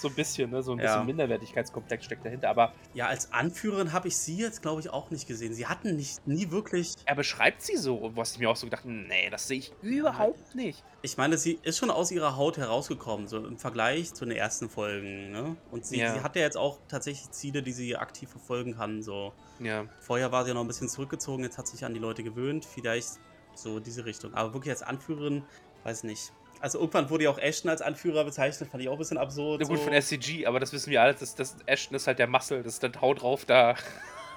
[0.00, 0.62] so ein bisschen, ne?
[0.62, 0.84] So ein Ja.
[0.86, 2.48] bisschen Minderwertigkeitskomplex steckt dahinter.
[2.50, 5.54] Aber Ja, als Anführerin habe ich sie jetzt, glaube ich, auch nicht gesehen.
[5.54, 6.94] Sie hatten nicht, nie wirklich.
[7.04, 10.54] er beschreibt sie so, was ich mir auch so gedacht nee, das sehe ich überhaupt
[10.54, 10.84] nicht.
[11.02, 14.68] Ich meine, sie ist schon aus ihrer Haut herausgekommen, so im Vergleich zu den ersten
[14.68, 15.56] Folgen, ne?
[15.70, 16.14] Und sie, Ja.
[16.14, 19.32] sie hat ja jetzt auch tatsächlich Ziele, die sie aktiv verfolgen kann, so.
[19.58, 19.86] Ja.
[20.00, 22.22] Vorher war sie ja noch ein bisschen zurückgezogen, jetzt hat sie sich an die Leute
[22.22, 23.08] gewöhnt, vielleicht
[23.54, 24.34] so diese Richtung.
[24.34, 25.44] Aber wirklich als Anführerin,
[25.84, 26.32] weiß nicht.
[26.60, 29.60] Also irgendwann wurde ja auch Ashton als Anführer bezeichnet, fand ich auch ein bisschen absurd.
[29.62, 29.84] Na gut, so.
[29.84, 32.74] von SCG, aber das wissen wir alle, das, das Ashton ist halt der Muscle, das
[32.74, 33.74] ist dann Hau drauf da.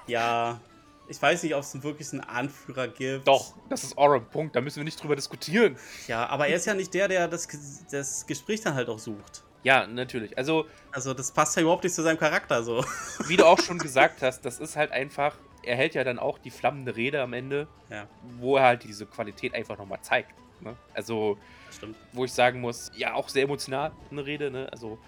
[0.06, 0.60] Ja,
[1.08, 3.26] ich weiß nicht, ob es wirklich einen Anführer gibt.
[3.26, 5.76] Doch, das ist Orem, Punkt, da müssen wir nicht drüber diskutieren.
[6.08, 7.48] Ja, aber er ist ja nicht der, der das,
[7.90, 9.44] das Gespräch dann halt auch sucht.
[9.62, 10.36] Ja, natürlich.
[10.36, 12.84] Also, Also das passt ja überhaupt nicht zu seinem Charakter so.
[13.26, 16.38] wie du auch schon gesagt hast, das ist halt einfach, er hält ja dann auch
[16.38, 18.06] die flammende Rede am Ende, Ja,
[18.38, 20.32] wo er halt diese Qualität einfach nochmal zeigt.
[20.60, 20.76] Ne?
[20.92, 21.38] Also,
[21.74, 21.96] stimmt.
[22.12, 24.68] wo ich sagen muss, ja, auch sehr emotional eine Rede, ne?
[24.72, 24.98] Also,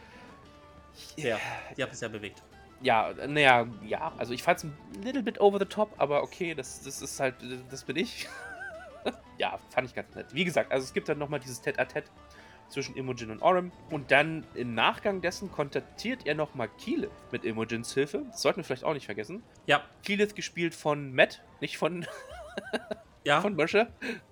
[1.17, 1.39] Ja,
[1.77, 2.43] die hat es ja bewegt.
[2.83, 6.55] ja, naja, ja, also ich fand es ein little bit over the top, aber okay,
[6.55, 7.35] das, das ist halt,
[7.71, 8.29] das bin ich.
[9.39, 10.27] ja, fand ich ganz nett.
[10.33, 12.05] Wie gesagt, also es gibt dann nochmal dieses Tête-à-Tête
[12.69, 17.95] zwischen Imogen und Orem und dann im Nachgang dessen kontaktiert er nochmal Keyleth mit Imogens
[17.95, 18.25] Hilfe.
[18.31, 19.43] Das sollten wir vielleicht auch nicht vergessen.
[19.67, 22.05] Ja, Keyleth gespielt von Matt, nicht von,
[23.25, 23.41] ja.
[23.43, 23.87] von Moshe,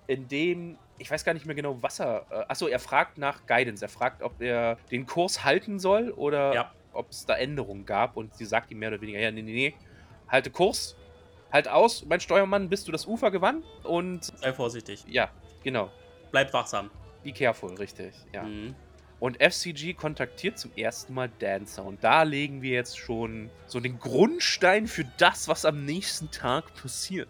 [0.07, 2.25] in dem ich weiß gar nicht mehr genau, was er.
[2.29, 3.83] Äh, achso, er fragt nach Guidance.
[3.83, 6.71] Er fragt, ob er den Kurs halten soll oder Ja.
[6.93, 8.15] ob es da Änderungen gab.
[8.17, 9.75] Und sie sagt ihm mehr oder weniger: Ja, nee, nee, nee,
[10.27, 10.95] halte Kurs,
[11.51, 13.63] halt aus, mein Steuermann, bis du das Ufer gewann.
[13.83, 15.03] Und Sei vorsichtig.
[15.07, 15.29] ja,
[15.63, 15.91] genau.
[16.31, 16.89] Bleib wachsam.
[17.23, 18.13] Be careful, richtig.
[18.33, 18.43] Ja.
[18.43, 18.75] Mhm.
[19.19, 21.83] Und FCG kontaktiert zum ersten Mal Dancer.
[21.85, 26.73] Und da legen wir jetzt schon so den Grundstein für das, was am nächsten Tag
[26.75, 27.29] passiert.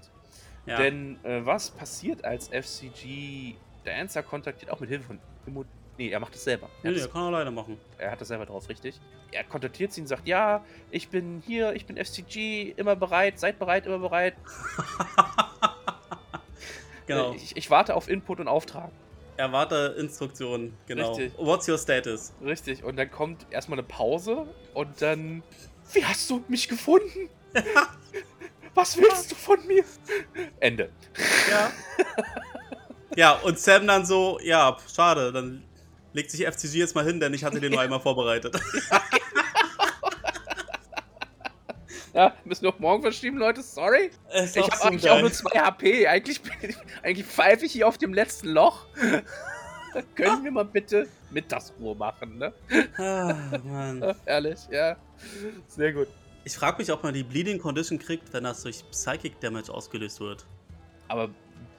[0.66, 0.78] Ja.
[0.78, 5.66] Denn äh, was passiert, als FCG Dancer kontaktiert, auch mit Hilfe von Immo
[5.98, 6.68] Nee, er macht es selber.
[6.84, 7.78] Er, nee, es- kann er alleine machen.
[7.98, 9.00] er hat das selber drauf, richtig?
[9.32, 13.60] Er kontaktiert sie und sagt, ja, ich bin hier, ich bin FCG, immer bereit, seid
[13.60, 14.36] bereit, immer bereit.
[17.08, 17.34] Genau.
[17.34, 18.92] Äh, Ich, ich warte auf Input und Auftrag.
[19.38, 20.76] Erwarte Instruktionen.
[20.88, 21.14] Genau.
[21.14, 21.34] Richtig.
[21.38, 22.34] What's your status?
[22.44, 22.84] Richtig.
[22.84, 25.44] Und dann kommt erstmal eine Pause und dann.
[25.94, 27.30] Wie hast du mich gefunden?
[28.76, 29.84] Was willst du von mir?
[30.60, 30.90] Ende.
[31.50, 31.72] Ja.
[33.16, 35.64] ja, und Sam dann so, ja, schade, dann
[36.14, 38.56] legt sich FCG jetzt mal hin, denn ich hatte den nur einmal vorbereitet.
[42.14, 43.62] Ja, müssen wir auf morgen verschieben, Leute.
[43.62, 44.10] Sorry.
[44.34, 46.08] Ist Ich habe so eigentlich auch nur 2 HP.
[46.08, 48.86] Eigentlich, ich- eigentlich pfeife ich hier auf dem letzten Loch.
[50.16, 52.54] Können wir mal bitte Mittagsruhe machen, ne?
[52.98, 53.34] Ah,
[53.64, 54.16] Mann.
[54.26, 54.96] Ehrlich, ja.
[55.68, 56.08] Sehr gut.
[56.46, 60.20] Ich frage mich, ob man die Bleeding Condition kriegt, wenn das durch Psychic Damage ausgelöst
[60.20, 60.46] wird.
[61.08, 61.32] Aber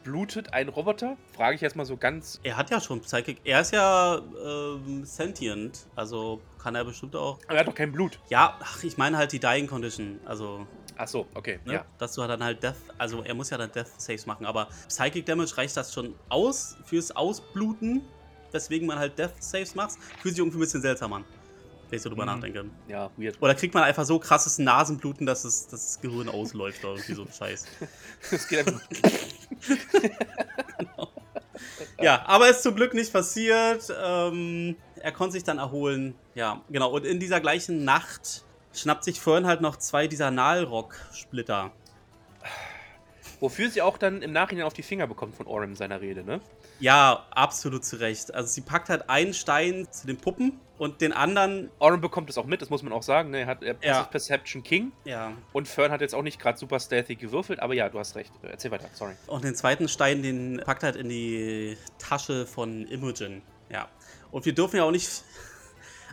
[0.02, 1.16] blutet ein Roboter?
[1.36, 2.40] Frage ich jetzt mal so ganz.
[2.42, 3.40] Er hat ja schon Psychic.
[3.44, 5.86] Er ist ja ähm, sentient.
[5.94, 7.38] Also kann er bestimmt auch.
[7.46, 8.18] Aber er hat doch kein Blut.
[8.28, 10.18] Ja, ach, ich meine halt die Dying Condition.
[10.24, 11.60] Also, Ach so, okay.
[11.64, 11.74] ne?
[11.74, 11.84] Ja.
[11.98, 12.74] dass du dann halt Death.
[12.98, 14.46] Also, er muss ja dann Death Saves machen.
[14.46, 18.02] Aber Psychic Damage reicht das schon aus fürs Ausbluten.
[18.50, 19.92] Weswegen man halt Death Saves macht.
[20.22, 21.24] Fühlt sich irgendwie ein bisschen seltsam an.
[21.88, 22.32] Wenn ich so drüber Mhm.
[22.40, 22.64] nachdenke.
[22.88, 23.40] Ja, weird.
[23.40, 27.14] Oder kriegt man einfach so krasses Nasenbluten, dass, es, dass das Gehirn ausläuft oder irgendwie
[27.14, 27.66] so ein Scheiß.
[28.30, 28.80] Das geht einfach.
[32.00, 33.90] Ja, aber ist zum Glück nicht passiert.
[34.04, 36.14] Ähm, er konnte sich dann erholen.
[36.34, 36.90] Ja, genau.
[36.90, 38.44] Und in dieser gleichen Nacht
[38.74, 41.70] schnappt sich Fern halt noch zwei dieser Nalrock-Splitter.
[43.40, 46.22] Wofür sie auch dann im Nachhinein auf die Finger bekommt von Orem in seiner Rede,
[46.24, 46.40] ne?
[46.80, 48.34] Ja, absolut zu Recht.
[48.34, 52.38] Also sie packt halt einen Stein zu den Puppen und den anderen, Orem bekommt es
[52.38, 53.40] auch mit, das muss man auch sagen, ne?
[53.40, 54.02] Er hat er Ja.
[54.04, 57.88] Perception King ja, und Fern hat jetzt auch nicht gerade super stealthy gewürfelt, aber ja,
[57.88, 58.32] du hast recht.
[58.42, 59.14] Erzähl weiter, sorry.
[59.26, 63.42] und den zweiten Stein, den packt halt in die Tasche von Imogen.
[63.70, 63.88] Ja.
[64.30, 65.08] Und wir dürfen ja auch nicht.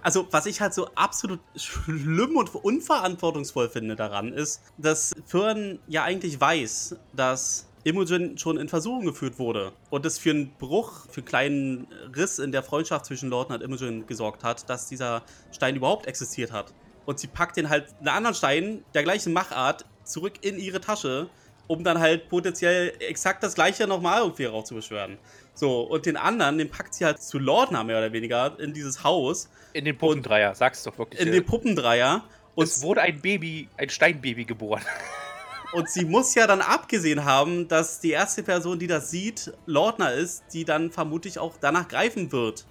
[0.06, 6.04] Also, was ich halt so absolut schlimm und unverantwortungsvoll finde daran, ist, dass Fern ja
[6.04, 11.20] eigentlich weiß, dass Imogen schon in Versuchung geführt wurde und es für einen Bruch, für
[11.20, 15.76] einen kleinen Riss in der Freundschaft zwischen Lorden und Imogen gesorgt hat, dass dieser Stein
[15.76, 16.74] überhaupt existiert hat.
[17.06, 21.30] Und sie packt den halt einen anderen Stein der gleichen Machart zurück in ihre Tasche,
[21.68, 25.18] um dann halt potenziell exakt das gleiche nochmal irgendwie rauszubeschwören.
[25.54, 29.04] So, und den anderen, den packt sie halt zu Lordner mehr oder weniger in dieses
[29.04, 31.22] Haus, In den Puppendreier, sag's doch wirklich.
[31.22, 32.24] in den Puppendreier.
[32.56, 34.84] Und, es wurde ein Baby, ein Steinbaby geboren.
[35.74, 40.14] und sie muss ja dann abgesehen haben, dass die erste Person, die das sieht, Lordner
[40.14, 42.66] ist, die dann vermutlich auch danach greifen wird.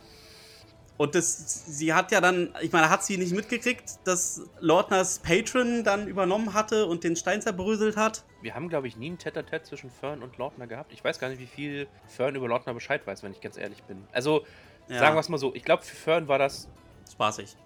[0.98, 5.82] Und das, sie hat ja dann, ich meine, hat sie nicht mitgekriegt, dass Lordners Patron
[5.82, 8.22] dann übernommen hatte und den Stein zerbröselt hat?
[8.40, 10.92] Wir haben, glaube ich, nie ein Tete-a-Tete zwischen Fern und Lautner gehabt.
[10.92, 13.82] Ich weiß gar nicht, wie viel Fern über Lautner Bescheid weiß, wenn ich ganz ehrlich
[13.84, 14.06] bin.
[14.12, 14.44] Also,
[14.88, 14.98] Ja.
[14.98, 16.68] sagen wir es mal so, ich glaube, für Fern war das
[17.10, 17.56] Spaßig.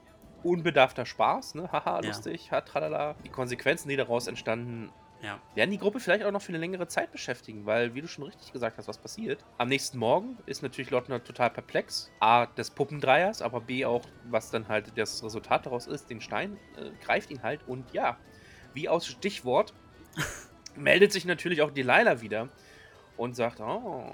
[0.42, 1.70] unbedarfter Spaß, ne?
[1.72, 2.07] Haha, Ja.
[2.07, 3.16] lustig, hat tralala.
[3.25, 4.90] Die Konsequenzen, die daraus entstanden,
[5.22, 5.40] Ja.
[5.55, 8.24] werden die Gruppe vielleicht auch noch für eine längere Zeit beschäftigen, weil, wie du schon
[8.24, 9.44] richtig gesagt hast, was passiert.
[9.59, 12.12] Am nächsten Morgen ist natürlich Lottner total perplex.
[12.20, 16.59] A, des Puppendreiers, aber B auch, was dann halt das Resultat daraus ist, den Stein,
[16.76, 18.18] äh, greift ihn halt und ja,
[18.74, 19.72] wie aus Stichwort,
[20.76, 22.48] meldet sich natürlich auch Delilah wieder
[23.16, 24.05] und sagt, oh,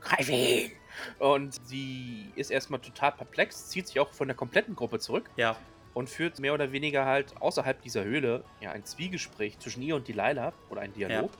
[0.00, 0.72] greif ihn!
[1.18, 5.56] Und sie ist erstmal total perplex, zieht sich auch von der kompletten Gruppe zurück Ja.
[5.94, 10.08] Und führt mehr oder weniger halt außerhalb dieser Höhle ja ein Zwiegespräch zwischen ihr und
[10.08, 11.30] Delilah oder ein Dialog.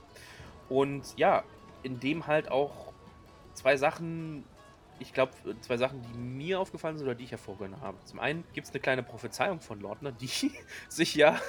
[0.69, 1.43] Und ja,
[1.83, 2.93] in dem halt auch
[3.53, 4.43] zwei Sachen,
[4.99, 7.97] ich glaube, zwei Sachen, die mir aufgefallen sind oder die ich hervorgehoben habe.
[8.05, 10.29] Zum einen gibt es eine kleine Prophezeiung von Lordner, die
[10.89, 11.39] sich ja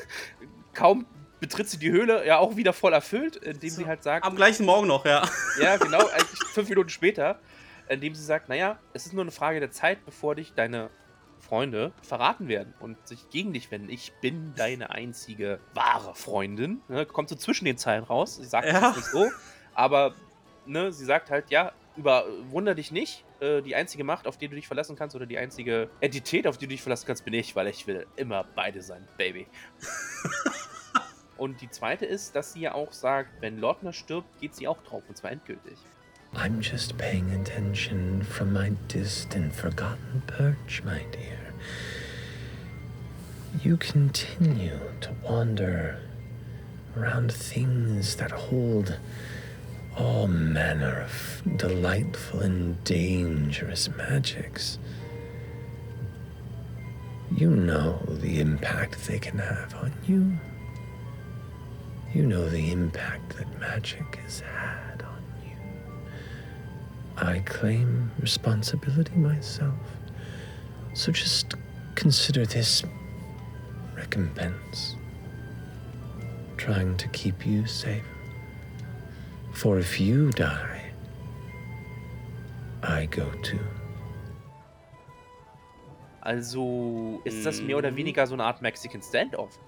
[0.74, 1.06] kaum
[1.42, 4.36] betritt sie die Höhle ja auch wieder voll erfüllt, indem So, sie halt sagt, Am
[4.36, 5.28] gleichen Morgen noch, ja.
[5.60, 7.40] ja, genau, eigentlich fünf Minuten später,
[7.88, 10.88] indem sie sagt, naja, es ist nur eine Frage der Zeit, bevor dich deine
[11.52, 13.90] Freunde verraten werden und sich gegen dich wenden.
[13.90, 16.80] Ich bin deine einzige wahre Freundin.
[16.88, 18.36] Ne, kommt so zwischen den Zeilen raus.
[18.36, 18.92] Sie sagt Ja.
[18.96, 19.30] nicht so,
[19.74, 20.14] aber
[20.64, 23.26] ne, sie sagt halt, ja, überwunder dich nicht.
[23.40, 26.56] Äh, die einzige Macht, auf die du dich verlassen kannst, oder die einzige Entität, auf
[26.56, 29.46] die du dich verlassen kannst, bin ich, weil ich will immer beide sein, Baby.
[31.36, 34.82] Und die zweite ist, dass sie ja auch sagt, wenn Lordner stirbt, geht sie auch
[34.84, 35.76] drauf, und zwar endgültig.
[36.32, 41.41] I'm just paying attention from my distant, forgotten perch, my dear.
[43.60, 45.98] You continue to wander
[46.96, 48.98] around things that hold
[49.96, 54.78] all manner of delightful and dangerous magics.
[57.36, 60.32] You know the impact they can have on you.
[62.14, 65.56] You know the impact that magic has had on you.
[67.16, 69.78] I claim responsibility myself.
[70.94, 71.54] So just
[71.94, 72.82] consider this
[74.02, 74.96] recompense.
[76.56, 78.04] Trying to keep you safe.
[79.52, 80.92] For if you die,
[82.82, 83.58] I go too.
[86.20, 87.96] Also ist das mehr oder Mhm.
[87.96, 89.58] weniger so eine Art Mexican Standoff.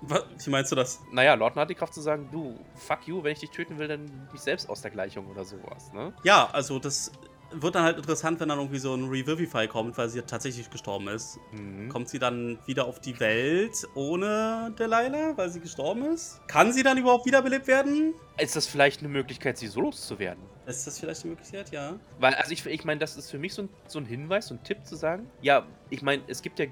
[0.45, 1.03] Wie meinst du das?
[1.11, 3.89] Naja, Lordner hat die Kraft zu sagen, du, fuck you, wenn ich dich töten will,
[3.89, 6.13] dann mich selbst aus der Gleichung oder sowas, ne?
[6.23, 7.11] Ja, also das
[7.51, 11.09] wird dann halt interessant, wenn dann irgendwie so ein Revivify kommt, weil sie tatsächlich gestorben
[11.09, 11.39] ist.
[11.53, 11.89] Mhm.
[11.89, 16.41] Kommt sie dann wieder auf die Welt ohne Delilah, weil sie gestorben ist?
[16.49, 18.15] Kann sie dann überhaupt wiederbelebt werden?
[18.39, 20.43] Ist das vielleicht eine Möglichkeit, sie so loszuwerden?
[20.67, 21.95] Ist das vielleicht eine Möglichkeit, ja?
[22.19, 24.55] Weil, also ich, ich meine, das ist für mich so ein, so ein Hinweis, so
[24.55, 25.31] ein Tipp zu sagen.
[25.43, 26.67] Ja, ich meine, es gibt ja,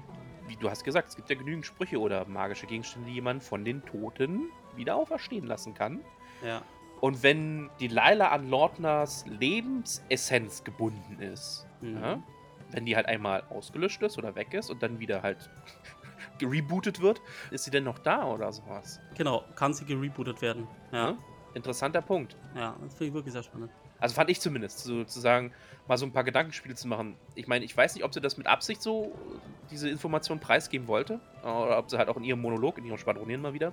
[0.47, 3.63] wie du hast gesagt, es gibt ja genügend Sprüche oder magische Gegenstände, die jemand von
[3.63, 5.99] den Toten wieder auferstehen lassen kann.
[6.43, 6.63] Ja.
[7.03, 11.97] Und wenn die Laila an Lordners Lebensessenz gebunden ist, Mhm.
[12.01, 12.23] ja,
[12.71, 15.49] wenn die halt einmal ausgelöscht ist oder weg ist und dann wieder halt
[16.39, 19.01] gerebootet wird, ist sie denn noch da oder sowas?
[19.17, 20.65] Genau, kann sie gerebootet werden.
[20.93, 21.17] Ja, Ja.
[21.55, 22.37] Interessanter Punkt.
[22.55, 23.69] ja, das finde ich wirklich sehr spannend.
[23.99, 25.51] Also fand ich zumindest, sozusagen
[25.87, 27.15] mal so ein paar Gedankenspiele zu machen.
[27.35, 29.37] Ich meine, ich weiß nicht, ob sie das mit Absicht so, äh,
[29.71, 31.19] diese Information preisgeben wollte.
[31.41, 33.71] Oder ob sie halt auch in ihrem Monolog, in ihrem Schwadronieren mal wieder.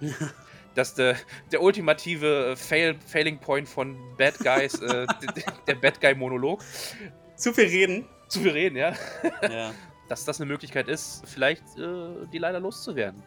[0.76, 1.16] dass der,
[1.50, 5.06] der ultimative Fail, Failing Point von Bad Guys, äh,
[5.66, 6.62] der, Bad Guy-Monolog,
[7.34, 8.06] Zu viel reden.
[8.28, 8.92] zu viel reden, ja.
[9.42, 9.72] ja.
[10.08, 13.22] dass das eine Möglichkeit ist, vielleicht äh, die leider loszuwerden.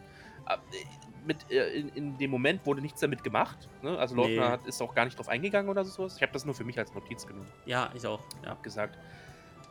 [0.46, 3.68] Aber, äh, Mit, äh, in, in dem Moment wurde nichts damit gemacht.
[3.82, 3.98] Ne?
[3.98, 4.68] Also Lautner Nee.
[4.68, 6.16] ist auch gar nicht drauf eingegangen oder sowas.
[6.16, 7.48] Ich habe das nur für mich als Notiz genommen.
[7.66, 8.20] ja, ich auch.
[8.42, 8.50] Ja.
[8.50, 8.96] Hab gesagt.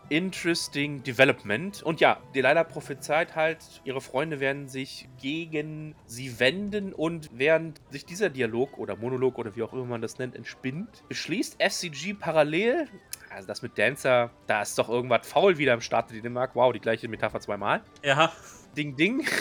[0.09, 1.81] Interesting Development.
[1.83, 8.05] Und ja, Delilah prophezeit halt, ihre Freunde werden sich gegen sie wenden und während sich
[8.05, 12.87] dieser Dialog oder Monolog oder wie auch immer man das nennt, entspinnt, beschließt SCG parallel,
[13.29, 16.55] also das mit Dancer, da ist doch irgendwas faul wieder im Staat der Dänemark.
[16.55, 17.81] Wow, die gleiche Metapher zweimal.
[18.03, 18.31] ja.
[18.77, 19.25] Ding, ding.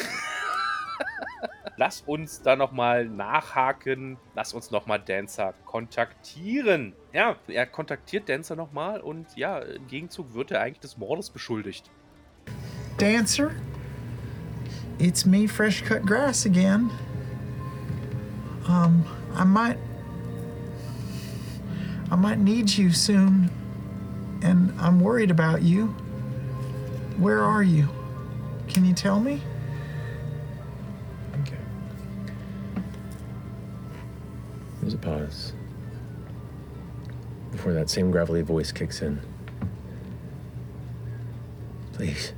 [1.77, 4.17] Lass uns da nochmal nachhaken.
[4.35, 6.95] Lass uns nochmal Dancer kontaktieren.
[7.13, 11.91] Ja, er kontaktiert Dancer nochmal und ja, im Gegenzug wird er eigentlich des Mordes beschuldigt.
[12.99, 13.51] Dancer?
[14.99, 16.91] It's me, Fresh Cut Grass again.
[18.69, 19.05] Um,
[19.35, 19.79] I might.
[22.11, 23.51] I might need you soon,
[24.43, 25.95] and I'm worried about you.
[27.19, 27.89] Where are you?
[28.67, 29.41] Can you tell me?
[34.89, 35.53] There's a pause.
[37.53, 39.21] Before that same gravelly voice kicks in.
[41.93, 42.33] Please,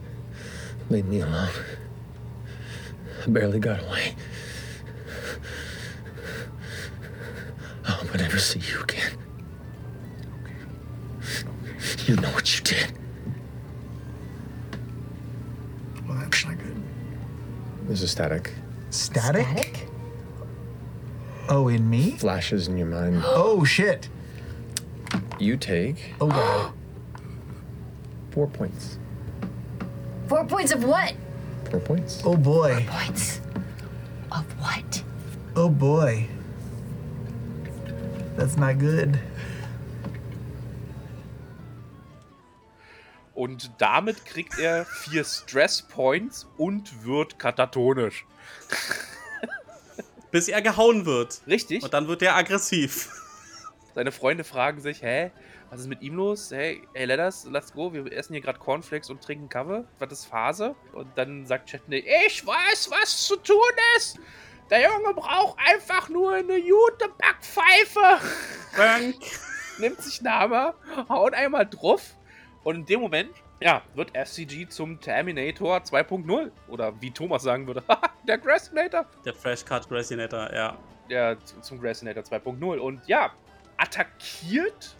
[0.88, 1.48] leave me alone.
[3.24, 4.16] I barely got away.
[7.84, 9.12] I hope I never see you again.
[12.07, 12.98] You know what you did.
[16.09, 16.82] Well, that's not good.
[17.84, 18.53] There's a static.
[18.90, 19.70] Static?
[21.53, 22.12] Oh, in me?
[22.12, 23.22] Flashes in your mind.
[23.26, 24.09] Oh, shit.
[25.38, 26.72] You take Oh, God.
[28.30, 28.98] four points.
[30.28, 31.14] Four points of what?
[31.70, 32.22] Four points.
[32.24, 32.86] oh, boy.
[32.88, 33.40] Points
[34.30, 35.03] of what?
[35.57, 36.28] Oh, boy.
[38.36, 39.18] That's not good.
[43.34, 48.24] Und damit kriegt er vier Stress Points und wird katatonisch.
[50.31, 51.41] Bis er gehauen wird.
[51.47, 51.83] Richtig?
[51.83, 53.09] Und dann wird er aggressiv.
[53.95, 55.33] Seine Freunde fragen sich, hä,
[55.70, 56.51] was ist mit ihm los?
[56.51, 57.93] Hey, hey, let us, let's go.
[57.93, 59.85] Wir essen hier gerade Cornflakes und trinken Kaffee.
[59.99, 60.74] Was ist Phase?
[60.93, 63.57] Und dann sagt Chetney, ich weiß, was zu tun
[63.97, 64.18] ist.
[64.70, 68.24] Der Junge braucht einfach nur eine gute Backpfeife.
[68.76, 69.14] Bang.
[69.78, 70.74] Nimmt sich einen Hammer,
[71.09, 72.16] haut einmal drauf.
[72.62, 76.51] Und in dem Moment, ja, wird SCG zum Terminator 2.0.
[76.68, 77.83] Oder wie Thomas sagen würde,
[78.31, 80.76] der Grassinator Der Fresh Cut Gracinator, ja.
[81.11, 83.31] der z- zum Grassinator 2.0 und ja,
[83.76, 84.95] attackiert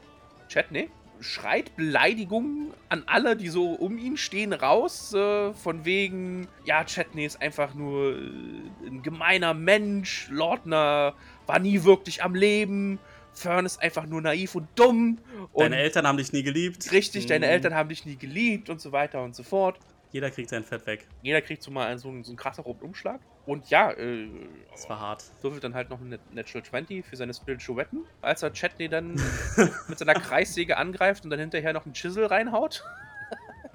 [0.49, 6.83] Chetney, schreit Beleidigungen an alle, die so um ihn stehen, raus, äh, von wegen, ja,
[6.85, 11.15] Chetney ist einfach nur äh, ein gemeiner Mensch, Lordner
[11.47, 12.99] war nie wirklich am Leben,
[13.33, 15.19] Fern ist einfach nur naiv und dumm
[15.53, 16.91] und Deine Eltern haben dich nie geliebt.
[16.91, 17.53] richtig, deine Mhm.
[17.53, 19.79] Eltern haben dich nie geliebt und so weiter und so fort.
[20.13, 21.07] Jeder kriegt sein Fett weg.
[21.23, 23.21] Jeder kriegt so mal einen, so einen, so einen krassen roten Umschlag.
[23.47, 24.29] Und ja, äh,
[24.73, 25.25] Das war hart.
[25.41, 28.05] würfelt dann halt noch eine Natural 20 für seine Spiritual Weapon.
[28.21, 29.15] Als er Chetney dann
[29.89, 32.85] mit seiner Kreissäge angreift und dann hinterher noch einen Chisel reinhaut.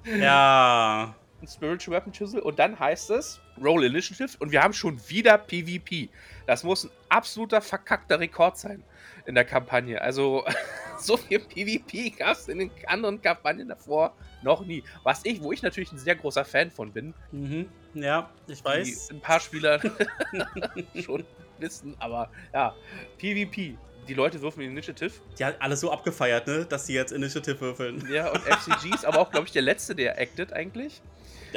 [0.04, 1.14] Ja.
[1.42, 2.40] Ein Spiritual Weapon Chisel.
[2.40, 4.36] Und dann heißt es Roll Initiative.
[4.38, 6.08] Und wir haben schon wieder PvP.
[6.46, 8.84] Das muss ein absoluter verkackter Rekord sein
[9.26, 10.00] in der Kampagne.
[10.00, 10.44] Also,
[10.98, 14.82] so viel PvP gab es in den anderen Kampagnen davor noch nie.
[15.02, 17.68] Was ich, wo ich natürlich ein sehr großer Fan von bin, Mhm.
[17.94, 19.08] Ja, ich weiß.
[19.10, 19.80] ein paar Spieler
[21.02, 21.24] schon
[21.58, 22.74] wissen, aber ja,
[23.18, 23.76] PvP.
[24.08, 25.10] Die Leute würfen Initiative.
[25.36, 26.64] Die hat alle so abgefeiert, ne?
[26.64, 28.06] Dass die jetzt Initiative würfeln.
[28.08, 31.02] Ja, und FCGs, aber auch, glaube ich, der letzte, der acted eigentlich.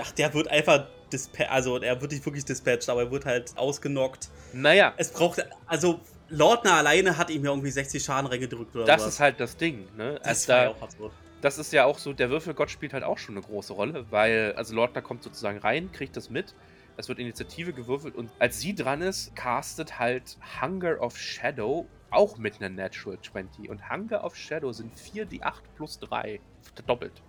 [0.02, 1.52] Ach, der wird einfach dispatched.
[1.52, 4.30] Also, er wird nicht wirklich dispatched, aber er wird halt ausgenockt.
[4.54, 5.46] Naja, Es braucht.
[5.68, 9.14] Also, Lordner alleine hat ihm ja irgendwie 60 Schaden reingedrückt oder das sowas.
[9.16, 10.16] ist halt das Ding, ne?
[10.20, 11.14] Das Als war ja da auch absurd.
[11.42, 14.54] das ist ja auch so, der Würfelgott spielt halt auch schon eine große Rolle, weil,
[14.56, 16.56] also Lordner kommt sozusagen rein, kriegt das mit,
[16.98, 22.38] es wird Initiative gewürfelt und als sie dran ist, castet halt Hunger of Shadow auch
[22.38, 23.70] mit einer Natural 20.
[23.70, 26.42] Und Hunger of Shadow sind 4 die 8 plus 3.
[26.88, 27.22] Doppelt.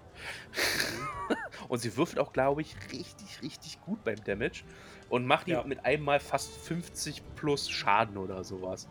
[1.68, 4.64] und sie würfelt auch, glaube ich, richtig, richtig gut beim Damage
[5.10, 5.64] und macht ihm Ja.
[5.64, 8.88] mit einmal fast 50 plus Schaden oder sowas.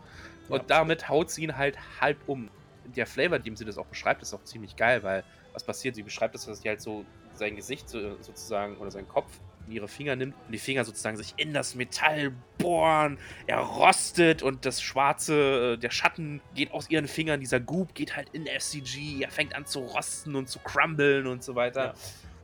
[0.48, 0.64] Und Ja.
[0.68, 2.48] damit haut sie ihn halt halb um.
[2.84, 5.94] Der Flavor, dem sie das auch beschreibt, ist auch ziemlich geil, weil was passiert?
[5.96, 7.04] Sie beschreibt das, dass sie halt so
[7.34, 9.30] sein Gesicht so, sozusagen oder seinen Kopf
[9.66, 13.18] in ihre Finger nimmt und die Finger sozusagen sich in das Metall bohren.
[13.46, 17.40] Er rostet und das schwarze, äh, der Schatten geht aus ihren Fingern.
[17.40, 19.22] Dieser Goop geht halt in FCG.
[19.22, 21.86] Er fängt an zu rosten und zu crumblen und so weiter.
[21.86, 21.94] Ja.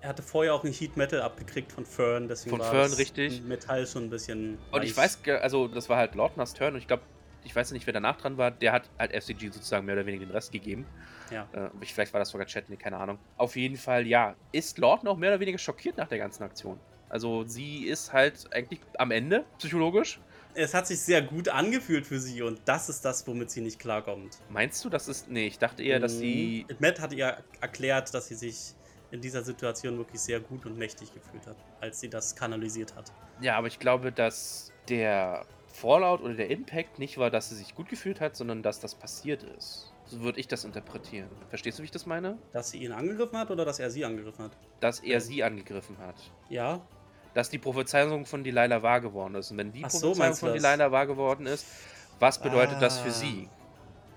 [0.01, 2.99] Er hatte vorher auch einen Heat Metal abgekriegt von Fern, deswegen Von war Fern, das
[2.99, 3.43] richtig.
[3.43, 4.59] Metall schon ein bisschen.
[4.71, 7.03] Und ich weiß, also das war halt Lordners Turn und ich glaube,
[7.45, 10.25] ich weiß nicht, wer danach dran war, der hat halt FCG sozusagen mehr oder weniger
[10.27, 10.85] den Rest gegeben.
[11.31, 11.49] Ja.
[11.53, 13.19] Äh, ich- vielleicht war das sogar Chat, nee, keine Ahnung.
[13.37, 14.35] Auf jeden Fall, ja.
[14.53, 16.79] Ist Lord noch mehr oder weniger schockiert nach der ganzen Aktion?
[17.09, 20.21] Also sie ist halt eigentlich am Ende, psychologisch.
[20.55, 23.79] Es hat sich sehr gut angefühlt für sie und das ist das, womit sie nicht
[23.79, 24.39] klarkommt.
[24.49, 25.29] Meinst du, das ist.
[25.29, 26.65] Nee, ich dachte eher, dass sie.
[26.69, 26.77] Mhm.
[26.81, 28.75] Matt hat ihr erklärt, dass sie sich
[29.11, 33.13] in dieser Situation wirklich sehr gut und mächtig gefühlt hat, als sie das kanalisiert hat.
[33.41, 37.75] Ja, aber ich glaube, dass der Fallout oder der Impact nicht war, dass sie sich
[37.75, 39.93] gut gefühlt hat, sondern dass das passiert ist.
[40.07, 41.29] So würde ich das interpretieren.
[41.49, 42.39] Verstehst du, wie ich das meine?
[42.53, 44.53] Dass sie ihn angegriffen hat oder dass er sie angegriffen hat?
[44.81, 46.17] Dass er sie angegriffen hat.
[46.49, 46.81] Ja.
[47.35, 49.51] dass die Prophezeiung von Delilah wahr geworden ist.
[49.51, 50.63] Und wenn die Ach so, Prophezeiung du von das?
[50.63, 51.67] Delilah wahr geworden ist,
[52.19, 53.13] was bedeutet das für Ah.
[53.13, 53.49] sie?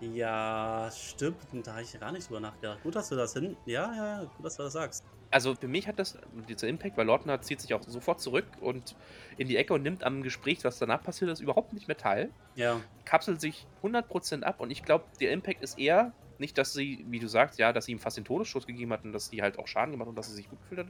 [0.01, 1.37] Ja, stimmt.
[1.63, 2.81] Da habe ich gar nicht drüber nachgedacht.
[2.83, 3.57] Gut, dass du das hin.
[3.65, 5.03] Ja, ja, gut, dass du das sagst.
[5.31, 8.95] Also für mich hat das dieser Impact, weil Lordner zieht sich auch sofort zurück und
[9.37, 12.31] in die Ecke und nimmt am Gespräch, was danach passiert ist, überhaupt nicht mehr teil.
[12.55, 12.79] Ja.
[13.05, 17.19] Kapselt sich 100% ab und ich glaube, der Impact ist eher nicht, dass sie, wie
[17.19, 19.59] du sagst, ja, dass sie ihm fast den Todesstoß gegeben hat und dass sie halt
[19.59, 20.87] auch Schaden gemacht hat und dass sie sich gut gefühlt hat,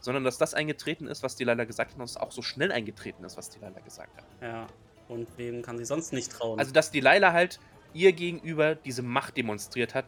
[0.00, 2.72] sondern dass das eingetreten ist, was Delilah gesagt hat und dass es auch so schnell
[2.72, 4.26] eingetreten ist, was Delilah gesagt hat.
[4.40, 4.66] Ja.
[5.08, 6.58] Und wem kann sie sonst nicht trauen?
[6.58, 7.60] Also, dass Delilah halt
[7.94, 10.06] ihr gegenüber diese Macht demonstriert hat.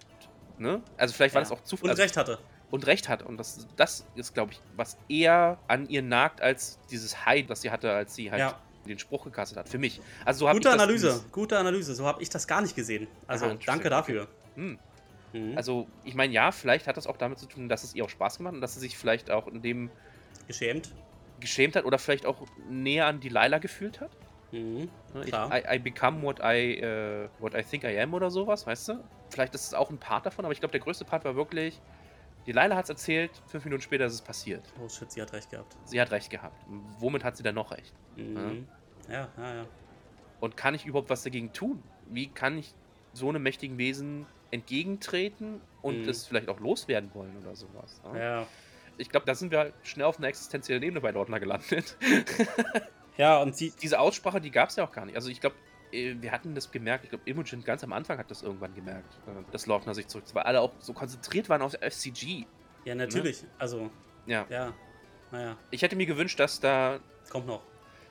[0.58, 0.80] Ne?
[0.96, 1.48] Also, vielleicht war Ja.
[1.48, 2.38] das auch zu und also, recht hatte.
[2.70, 3.22] Und recht hat.
[3.22, 7.60] Und das, das ist, glaube ich, was eher an ihr nagt, als dieses High, das
[7.62, 8.58] sie hatte, als sie halt Ja.
[8.86, 9.68] den Spruch gekastet hat.
[9.68, 10.00] Für mich.
[10.24, 11.94] Also, so Gute das- Analyse, dieses- gute Analyse.
[11.94, 13.06] So habe ich das gar nicht gesehen.
[13.26, 14.28] Also Aha, danke dafür.
[14.56, 14.78] Hm.
[15.32, 15.56] Mhm.
[15.56, 18.08] Also, ich meine, ja, vielleicht hat das auch damit zu tun, dass es ihr auch
[18.10, 19.90] Spaß gemacht hat und dass sie sich vielleicht auch in dem
[20.46, 20.92] Geschämt.
[21.40, 24.10] geschämt hat oder vielleicht auch näher an Delilah gefühlt hat.
[24.54, 24.88] Mhm.
[25.14, 25.50] Ne, Ich, Klar.
[25.52, 29.04] I, I become what I, äh, what I think I am oder sowas, weißt du?
[29.30, 31.80] Vielleicht ist es auch ein Part davon, aber ich glaube, der größte Part war wirklich,
[32.46, 34.62] Delilah hat es erzählt, fünf Minuten später ist es passiert.
[34.80, 35.76] Oh shit, sie hat recht gehabt.
[35.86, 36.56] Sie hat recht gehabt.
[36.98, 37.92] Womit hat sie dann noch recht?
[38.16, 38.66] Mhm.
[39.08, 39.66] Ja, ja, ja.
[40.40, 41.82] Und kann ich überhaupt was dagegen tun?
[42.06, 42.74] Wie kann ich
[43.14, 46.08] so einem mächtigen Wesen entgegentreten und Mhm.
[46.08, 48.00] es vielleicht auch loswerden wollen oder sowas?
[48.12, 48.20] ne?
[48.20, 48.46] Ja,
[48.98, 51.96] Ich glaube, da sind wir halt schnell auf einer existenziellen Ebene bei Lordner gelandet.
[53.16, 53.72] ja und sie.
[53.82, 55.16] Diese Aussprache, die gab es ja auch gar nicht.
[55.16, 55.56] Also ich glaube,
[55.92, 59.14] äh, wir hatten das gemerkt, ich glaube, Imogen ganz am Anfang hat das irgendwann gemerkt,
[59.26, 62.46] äh, dass Lordner sich zurück, weil alle auch so konzentriert waren auf FCG.
[62.84, 63.44] Ja, natürlich.
[63.58, 63.90] Also,
[64.26, 64.46] Ja.
[64.50, 64.72] ja.
[65.30, 67.00] Naja, Ich hätte mir gewünscht, dass da,
[67.30, 67.62] kommt noch.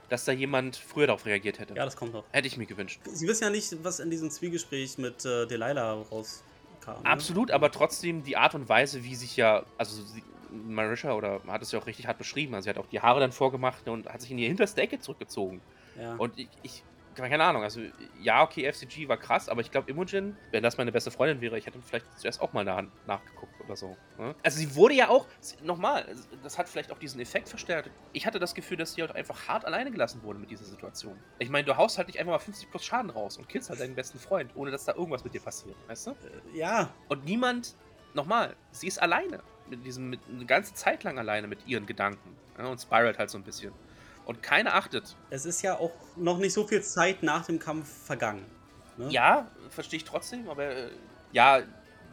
[0.09, 1.73] dass da jemand früher darauf reagiert hätte.
[1.75, 2.25] Ja, das kommt noch.
[2.31, 2.99] Hätte ich mir gewünscht.
[3.05, 6.43] Sie wissen ja nicht, was in diesem Zwiegespräch mit äh, Delilah rauskam.
[6.87, 7.05] Ne?
[7.05, 10.01] Absolut, aber trotzdem die Art und Weise, wie sich ja, also
[10.53, 12.53] Marisha oder hat es ja auch richtig hart beschrieben.
[12.53, 14.99] Also sie hat auch die Haare dann vorgemacht und hat sich in die hinterste Ecke
[14.99, 15.61] zurückgezogen.
[15.99, 16.15] Ja.
[16.15, 16.83] Und ich, ich
[17.15, 17.81] keine Ahnung, also
[18.19, 21.57] ja, okay, FCG war krass, aber ich glaube, Imogen, wenn das meine beste Freundin wäre,
[21.57, 23.95] ich hätte vielleicht zuerst auch mal nach, nachgeguckt oder so.
[24.17, 24.35] ne?
[24.43, 25.27] Also sie wurde ja auch,
[25.63, 26.05] nochmal,
[26.41, 27.91] das hat vielleicht auch diesen Effekt verstärkt.
[28.13, 31.17] Ich hatte das Gefühl, dass sie halt einfach hart alleine gelassen wurde mit dieser Situation.
[31.39, 33.79] Ich meine, du haust halt nicht einfach mal 50 plus Schaden raus und killst halt
[33.79, 36.11] deinen besten Freund, ohne dass da irgendwas mit dir passiert, weißt du?
[36.11, 37.75] Äh, ja, Und niemand,
[38.13, 39.41] nochmal, sie ist alleine.
[39.75, 42.35] Mit diesem, mit, eine ganze Zeit lang alleine mit ihren Gedanken.
[42.57, 43.73] Ja, und spiralt halt so ein bisschen.
[44.25, 45.15] Und keiner achtet.
[45.31, 48.45] es ist ja auch noch nicht so viel Zeit nach dem Kampf vergangen.
[48.97, 49.09] Ne?
[49.09, 50.89] Ja, verstehe ich trotzdem, aber äh,
[51.31, 51.61] ja,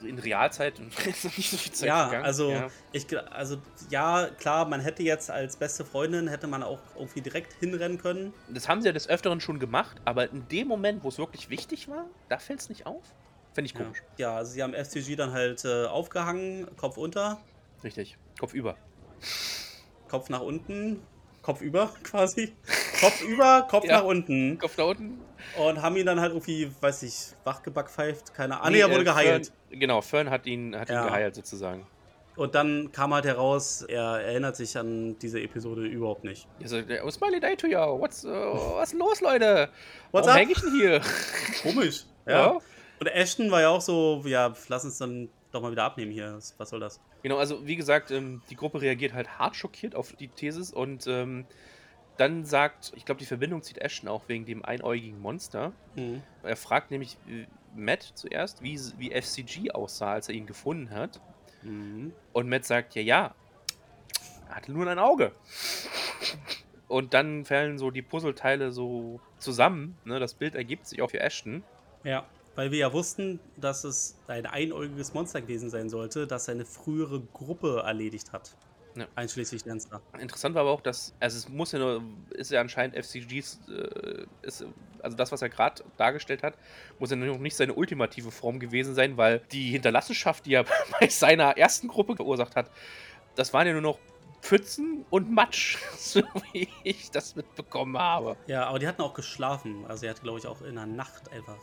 [0.03, 2.25] in Realzeit ist noch nicht so viel Zeit Ja, vergangen.
[2.25, 2.71] also, Ja.
[2.93, 3.59] ich, also
[3.91, 8.33] ja, klar, man hätte jetzt als beste Freundin, hätte man auch irgendwie direkt hinrennen können.
[8.49, 11.51] Das haben sie ja des Öfteren schon gemacht, aber in dem Moment, wo es wirklich
[11.51, 13.05] wichtig war, da fällt es nicht auf.
[13.53, 13.85] Finde ich Ja.
[13.85, 14.03] komisch.
[14.17, 17.41] ja, also sie haben FCG dann halt äh, aufgehangen, Kopf unter,
[17.85, 18.17] Richtig.
[18.39, 18.77] Kopf über.
[20.09, 21.03] Kopf nach unten,
[21.43, 22.53] Kopf über quasi.
[23.01, 23.99] Kopf über, Kopf Ja.
[23.99, 24.59] nach unten.
[24.59, 25.21] Kopf da unten.
[25.59, 28.67] Und haben ihn dann halt irgendwie, weiß ich, wachgebackpfeift, keine Ahnung.
[28.67, 29.47] Ah, nee, er wurde äh, geheilt.
[29.69, 31.03] Fern, genau, Fern hat ihn, hat Ja.
[31.03, 31.87] ihn geheilt sozusagen.
[32.37, 36.47] Und dann kam halt heraus, er erinnert sich an diese Episode überhaupt nicht.
[36.63, 37.79] Also, oh, Smiley Day to you.
[37.79, 39.69] What's, äh, was ist los, Leute?
[40.11, 40.37] What's Warum up?
[40.37, 41.01] häng ich denn hier?
[41.63, 42.05] Komisch.
[42.27, 42.59] Ja.
[43.01, 46.39] Und Ashton war ja auch so, ja, lass uns dann doch mal wieder abnehmen hier.
[46.59, 47.01] Was- soll das?
[47.23, 51.07] Genau, also wie gesagt, ähm, die Gruppe reagiert halt hart schockiert auf die Thesis und
[51.07, 51.47] ähm,
[52.17, 55.73] dann sagt, ich glaube, die Verbindung zieht Ashton auch wegen dem einäugigen Monster.
[55.97, 56.23] Mhm.
[56.43, 61.21] Er fragt nämlich äh, Matt zuerst, wie, wie FCG aussah, als er ihn gefunden hat.
[61.63, 62.13] Mhm.
[62.33, 63.35] Und Matt sagt, ja, ja,
[64.49, 65.33] er hatte nur ein Auge.
[66.89, 69.97] Und dann fallen so die Puzzleteile so zusammen.
[70.05, 70.19] Ne?
[70.19, 71.63] Das Bild ergibt sich auch für Ashton.
[72.03, 76.65] Ja, weil wir ja wussten, dass es ein einäugiges Monster gewesen sein sollte, das seine
[76.65, 78.57] frühere Gruppe erledigt hat.
[78.97, 79.07] Ja.
[79.15, 80.01] Einschließlich Dancer.
[80.19, 84.27] Interessant war aber auch, dass, also es muss ja nur, ist ja anscheinend FCGs, äh,
[84.43, 84.65] ist,
[85.01, 86.55] also das, was er gerade dargestellt hat,
[86.99, 90.65] muss ja noch nicht seine ultimative Form gewesen sein, weil die Hinterlassenschaft, die er
[91.01, 92.71] bei seiner ersten Gruppe verursacht hat,
[93.37, 93.99] das waren ja nur noch
[94.43, 96.23] Pfützen und Matsch, so
[96.53, 98.37] wie ich das mitbekommen habe.
[98.47, 99.85] Ja, aber die hatten auch geschlafen.
[99.87, 101.59] Also er hatte, glaube ich, auch in der Nacht einfach.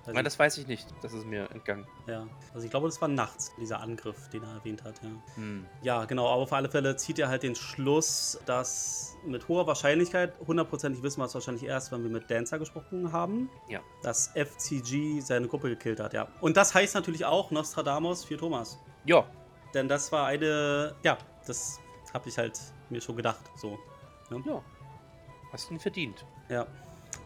[0.00, 1.86] Also, Nein, das weiß ich nicht, das ist mir entgangen.
[2.06, 2.26] ja.
[2.54, 5.10] also ich glaube, das war nachts, dieser Angriff, den er erwähnt hat, ja.
[5.36, 5.66] Hm.
[5.82, 10.32] Ja, genau, aber auf alle Fälle zieht er halt den Schluss, dass mit hoher Wahrscheinlichkeit,
[10.46, 13.80] hundertprozentig wissen wir es wahrscheinlich erst, wenn wir mit Dancer gesprochen haben, Ja.
[14.02, 16.28] dass FCG seine Gruppe gekillt hat, ja.
[16.40, 18.78] Und das heißt natürlich auch Nostradamus für Thomas.
[19.04, 19.24] Ja,
[19.74, 21.78] Denn das war eine, ja, das
[22.14, 23.78] habe ich halt mir schon gedacht, so.
[24.30, 24.42] Ne?
[24.46, 24.62] ja.
[25.52, 26.24] Hast du ihn verdient.
[26.48, 26.66] Ja.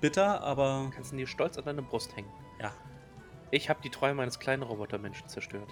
[0.01, 2.29] Bitter, aber Kannst ihn dir stolz an deine Brust hängen.
[2.61, 2.73] Ja.
[3.51, 5.69] Ich habe die Träume eines kleinen Robotermenschen zerstört.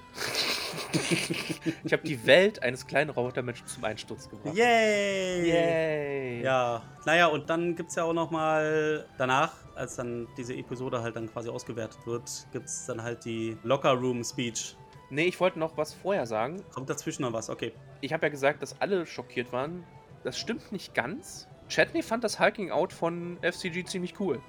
[1.85, 4.55] ich habe die Welt eines kleinen Robotermenschen zum Einsturz gebracht.
[4.55, 5.49] Yay!
[5.49, 6.43] Yay!
[6.43, 11.17] Ja, naja, und dann gibt es ja auch nochmal danach, als dann diese Episode halt
[11.17, 14.77] dann quasi ausgewertet wird, gibt es dann halt die Locker Room Speech.
[15.11, 16.63] Nee, ich wollte noch was vorher sagen.
[16.73, 17.51] Kommt dazwischen noch was?
[17.51, 17.73] Okay.
[18.01, 19.85] Ich habe ja gesagt, dass alle schockiert waren.
[20.25, 21.49] Das stimmt nicht ganz.
[21.69, 24.41] Chatney fand das Hulking Out von FCG ziemlich cool.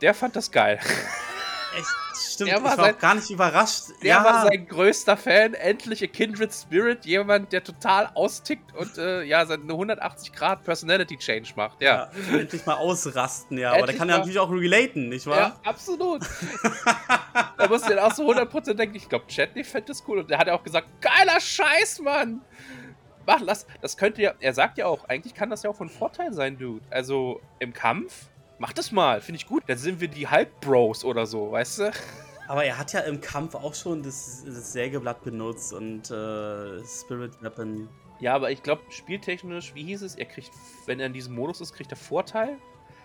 [0.00, 0.80] Der fand das geil.
[1.76, 1.86] Echt?
[2.32, 3.82] Stimmt, Er ich war war sein- auch gar nicht überrascht.
[4.02, 5.54] Der war sein größter Fan.
[5.54, 7.04] Endlich a Kindred Spirit.
[7.06, 11.80] Jemand, der total austickt und äh, ja, seine 180 Grad Personality Change macht.
[11.80, 12.10] Ja.
[12.30, 13.68] ja, endlich mal ausrasten, ja.
[13.68, 15.38] Aber der Endlich kann ja natürlich auch relaten, nicht wahr?
[15.38, 16.22] Ja, absolut.
[17.56, 20.18] da musst du dann auch so 100% denken, ich glaube, Chatney fände das cool.
[20.18, 22.40] Und der hat ja auch gesagt, geiler Scheiß, Mann.
[23.26, 25.88] Mach, lass, das könnte ja, er sagt ja auch, eigentlich kann das ja auch von
[25.90, 26.84] Vorteil sein, Dude.
[26.90, 28.29] Also im Kampf,
[28.60, 29.64] mach das mal, finde ich gut.
[29.66, 31.90] Dann sind wir die Halbbros oder so, weißt du?
[32.46, 37.42] Aber er hat ja im Kampf auch schon das, das Sägeblatt benutzt und äh, Spirit
[37.42, 37.88] Weapon.
[38.20, 40.50] Ja, aber ich glaube, spieltechnisch, wie hieß es, er kriegt,
[40.86, 42.58] wenn er in diesem Modus ist, kriegt er Vorteil.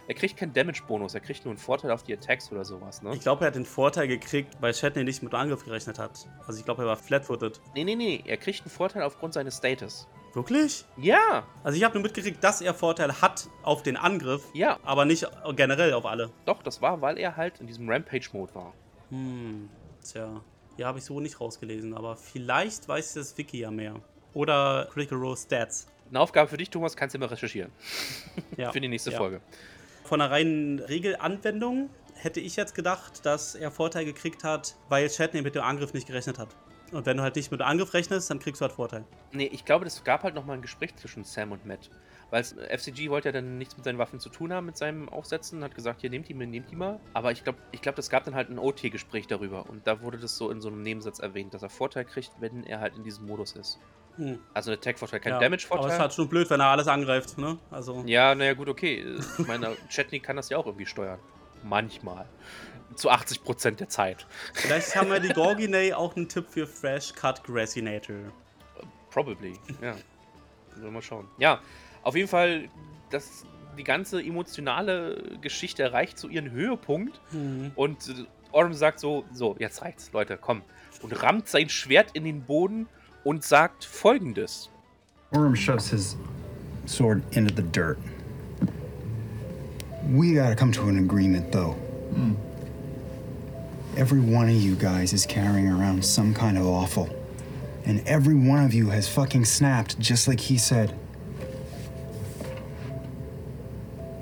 [0.07, 3.15] Er kriegt keinen Damage-Bonus, er kriegt nur einen Vorteil auf die Attacks oder sowas, ne?
[3.15, 6.27] Ich glaube, er hat den Vorteil gekriegt, weil Shatney nicht mit Angriff gerechnet hat.
[6.45, 7.59] Also ich glaube, er war flat-footed.
[7.73, 10.07] Nee, nee, nee, er kriegt einen Vorteil aufgrund seines Status.
[10.35, 10.83] Wirklich?
[10.97, 15.05] Ja, Also ich habe nur mitgekriegt, dass er Vorteil hat auf den Angriff, ja, aber
[15.05, 15.25] nicht
[15.55, 16.29] generell auf alle.
[16.43, 18.73] Doch, das war, weil er halt in diesem Rampage-Mode war.
[19.11, 19.69] Hm,
[20.03, 20.41] tja.
[20.77, 23.95] Ja, habe ich so nicht rausgelesen, aber vielleicht weiß das Wiki ja mehr.
[24.33, 25.87] Oder Critical Role Stats.
[26.09, 27.71] Eine Aufgabe für dich, Thomas, kannst du immer recherchieren.
[28.57, 28.71] Ja.
[28.71, 29.17] Für die nächste ja.
[29.17, 29.41] Folge.
[30.03, 35.41] Von einer reinen Regelanwendung hätte ich jetzt gedacht, dass er Vorteil gekriegt hat, weil Shatney
[35.41, 36.49] mit dem Angriff nicht gerechnet hat.
[36.95, 39.03] Und wenn du halt nicht mit Angriff rechnest, dann kriegst du halt Vorteil.
[39.31, 41.89] Nee, ich glaube, es gab halt nochmal ein Gespräch zwischen Sam und Matt.
[42.31, 45.09] Weil äh, FCG wollte ja dann nichts mit seinen Waffen zu tun haben, mit seinem
[45.09, 46.99] Aufsetzen, hat gesagt, hier nehmt die mal, nehmt die mal.
[47.13, 49.69] Aber ich glaube, ich glaub, das gab dann halt ein OT-Gespräch darüber.
[49.69, 52.63] Und da wurde das so in so einem Nebensatz erwähnt, dass er Vorteil kriegt, wenn
[52.65, 53.79] er halt in diesem Modus ist.
[54.17, 54.39] Hm.
[54.53, 55.91] Also ein Attack-Vorteil, kein Ja, Aber es Damage-Vorteil.
[55.91, 57.57] ist halt schon blöd, wenn er alles angreift, ne?
[57.69, 58.03] Also.
[58.05, 59.05] Ja, naja, gut, okay.
[59.37, 61.19] Ich meine, Chetney kann das ja auch irgendwie steuern.
[61.63, 62.25] Manchmal.
[62.95, 64.25] Zu 80% der Zeit.
[64.53, 68.15] Vielleicht haben wir die Gorginay auch einen Tipp für Fresh Cut Grassinator.
[69.09, 69.95] Probably, ja.
[70.71, 71.27] Sollen wir mal schauen.
[71.37, 71.59] Ja,
[72.03, 72.69] auf jeden Fall,
[73.09, 73.45] das,
[73.77, 77.19] die ganze emotionale Geschichte erreicht so ihren Höhepunkt.
[77.75, 80.61] Und äh, Orm sagt so, so, jetzt reicht's, Leute, komm.
[81.01, 82.87] Und rammt sein Schwert in den Boden
[83.23, 84.69] und sagt folgendes.
[85.31, 86.15] Orm shoves his
[86.85, 87.97] sword into the dirt.
[90.07, 91.75] We gotta come to an agreement, though.
[93.97, 97.09] Every one of you guys is carrying around some kind of awful.
[97.85, 100.97] And every one of you has fucking snapped, just like he said.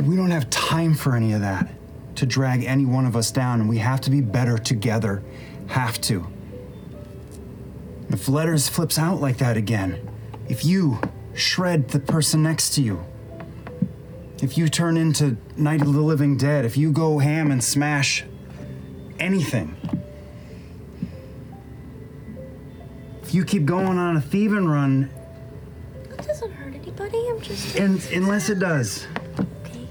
[0.03, 1.69] We don't have time for any of that
[2.15, 5.23] to drag any one of us down, and we have to be better together.
[5.67, 6.27] Have to.
[8.09, 10.07] If Letters flips out like that again,
[10.47, 10.99] if you
[11.33, 13.03] shred the person next to you,
[14.41, 18.25] if you turn into Night of the Living Dead, if you go ham and smash
[19.23, 19.75] anything,
[23.23, 25.09] if you keep going on a thieving run,
[26.09, 27.25] That doesn't hurt anybody.
[27.29, 29.07] I'm just and unless it does,
[29.39, 29.87] okay.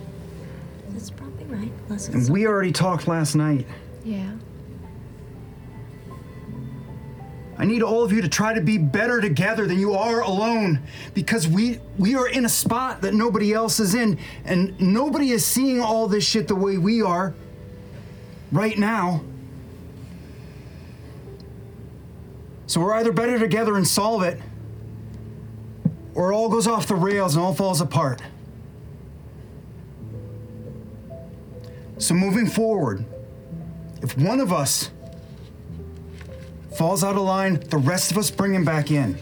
[0.91, 1.72] That's probably right.
[1.89, 3.66] Unless and we already talked last night,
[4.05, 4.30] yeah.
[7.59, 10.80] I need all of you to try to be better together than you are alone
[11.14, 15.47] because we we are in a spot that nobody else is in and nobody is
[15.47, 17.35] seeing all this shit the way we are
[18.53, 19.25] right now.
[22.67, 24.41] So we're either better together and solve it
[26.15, 28.23] or it all goes off the rails and all falls apart.
[31.99, 33.05] So moving forward,
[34.03, 34.91] if one of us
[36.77, 39.19] falls out of line, the rest of us bring him back in.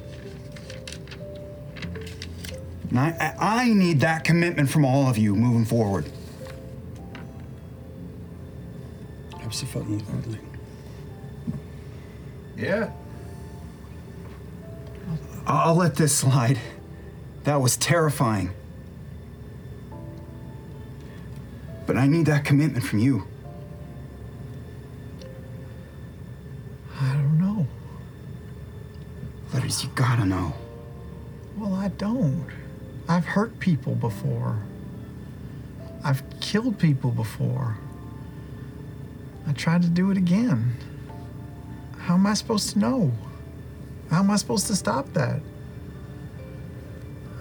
[2.88, 6.10] And I, I need that commitment from all of you moving forward.
[9.50, 10.38] Absolutely.
[12.56, 12.92] Yeah.
[15.44, 16.56] I'll I'll let this slide.
[17.42, 18.52] That was terrifying.
[21.84, 23.26] But I need that commitment from you.
[27.00, 27.66] I don't know.
[29.52, 30.54] Letters, you gotta know.
[31.58, 32.46] Well, I don't.
[33.08, 34.60] I've hurt people before.
[36.04, 37.76] I've killed people before.
[39.46, 40.76] I tried to do it again.
[41.98, 43.12] How am I supposed to know?
[44.10, 45.40] How am I supposed to stop that?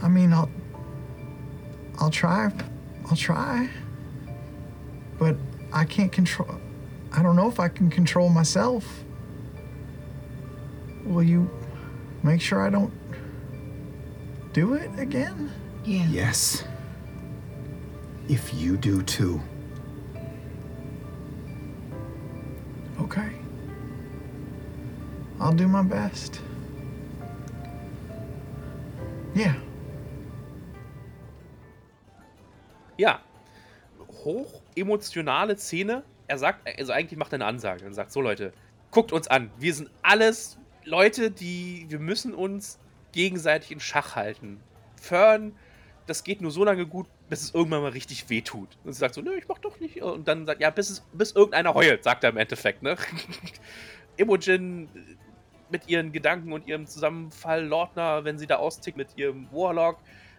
[0.01, 0.49] I mean, I'll
[1.99, 2.51] I'll try.
[3.09, 3.69] I'll try.
[5.17, 5.35] But
[5.73, 6.59] I can't control
[7.11, 9.03] I don't know if I can control myself.
[11.05, 11.49] Will you
[12.23, 12.93] make sure I don't
[14.53, 15.51] do it again?
[15.83, 16.07] Yeah.
[16.09, 16.63] Yes.
[18.27, 19.41] If you do too.
[23.09, 23.31] Okay.
[25.39, 26.41] I'll do my best.
[29.33, 29.55] Yeah.
[32.97, 33.19] Ja,
[34.23, 36.03] hoch emotionale Szene.
[36.27, 38.53] Er sagt, also eigentlich macht er eine Ansage und sagt: So, Leute,
[38.91, 39.49] guckt uns an.
[39.57, 42.77] Wir sind alles Leute, die, wir müssen uns
[43.11, 44.59] gegenseitig in Schach halten.
[45.01, 45.55] Fern,
[46.05, 48.77] das geht nur so lange gut, bis es irgendwann mal richtig wehtut.
[48.83, 50.01] Und sie sagt so: Nö, ich mach doch nicht.
[50.01, 52.95] Und dann sagt, ja, bis, es, bis irgendeiner heult, sagt er im Endeffekt, ne?
[54.17, 54.89] Imogen
[55.69, 59.97] mit ihren Gedanken und ihrem Zusammenfall, Lordner, wenn sie da austickt mit ihrem Warlock.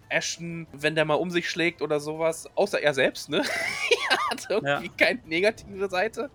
[0.08, 3.42] Ashton, wenn der mal um sich schlägt oder sowas, außer er selbst, ne?
[4.10, 4.92] er hat irgendwie Ja.
[4.98, 6.30] keine negative Seite.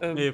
[0.00, 0.32] Ähm, Nee,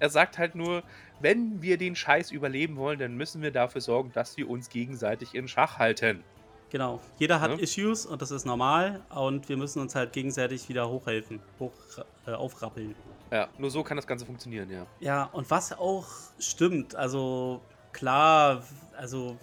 [0.00, 0.82] Er sagt halt nur,
[1.20, 5.36] wenn wir den Scheiß überleben wollen, dann müssen wir dafür sorgen, dass wir uns gegenseitig
[5.36, 6.24] in Schach halten.
[6.72, 6.98] Genau.
[7.18, 7.58] Jeder hat Ja.
[7.58, 11.70] Issues und das ist normal und wir müssen uns halt gegenseitig wieder hochhelfen, hoch
[12.26, 12.96] äh, aufrappeln.
[13.30, 14.86] Ja, nur so kann das Ganze funktionieren, ja.
[14.98, 16.06] Ja, und was auch
[16.40, 17.60] stimmt, also
[17.92, 18.62] klar,
[18.96, 19.36] also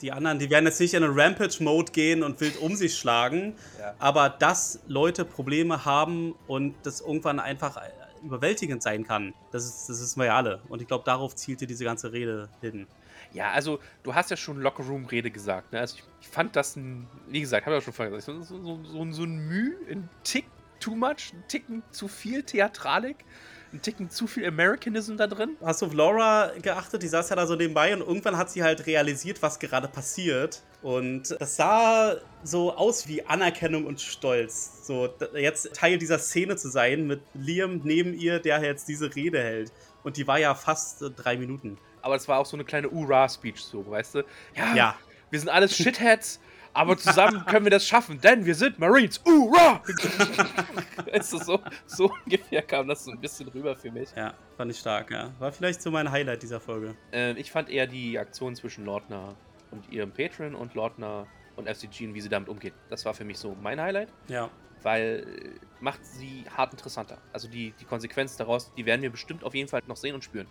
[0.00, 3.54] die anderen, die werden jetzt nicht in einen Rampage-Mode gehen und wild um sich schlagen,
[3.78, 3.94] Ja.
[3.98, 7.80] aber dass Leute Probleme haben und das irgendwann einfach
[8.24, 10.60] überwältigend sein kann, das ist, das wissen wir ja alle.
[10.68, 12.86] Und ich glaube, darauf zielte diese ganze Rede hin.
[13.36, 15.72] Ja, also du hast ja schon Lockerroom-Rede gesagt.
[15.72, 15.80] Ne?
[15.80, 18.42] Also ich, ich fand das, ein, wie gesagt, habe ich auch schon vorher gesagt, so,
[18.42, 20.46] so, so, so ein Mühe, ein Tick
[20.80, 23.26] too much, ein Ticken zu viel Theatralik,
[23.74, 25.56] ein Ticken zu viel Americanism da drin.
[25.62, 27.02] Hast du auf Laura geachtet?
[27.02, 30.62] Die saß ja da so nebenbei und irgendwann hat sie halt realisiert, was gerade passiert.
[30.80, 34.86] Und das sah so aus wie Anerkennung und Stolz.
[34.86, 39.42] So, jetzt Teil dieser Szene zu sein mit Liam neben ihr, der jetzt diese Rede
[39.42, 39.72] hält.
[40.04, 41.76] Und die war ja fast äh, drei Minuten.
[42.06, 44.18] Aber es war auch so eine kleine Ura-Speech, so, weißt du?
[44.54, 44.96] Ja, Ja.
[45.28, 46.38] wir sind alles Shitheads,
[46.72, 49.20] aber zusammen können wir das schaffen, denn wir sind Marines.
[49.26, 49.82] Ura!
[51.12, 54.08] weißt du, so, so ungefähr kam das so ein bisschen rüber für mich.
[54.16, 55.32] Ja, fand ich stark, ja.
[55.40, 56.94] War vielleicht so mein Highlight dieser Folge.
[57.10, 59.34] Ähm, ich fand eher die Aktion zwischen Lordner
[59.72, 61.26] und ihrem Patron und Lordner
[61.56, 62.74] und FCG und wie sie damit umgeht.
[62.88, 64.48] Das war für mich so mein Highlight, Ja.
[64.84, 67.18] weil äh, macht sie hart interessanter.
[67.32, 70.22] Also die, die Konsequenz daraus, die werden wir bestimmt auf jeden Fall noch sehen und
[70.22, 70.46] spüren.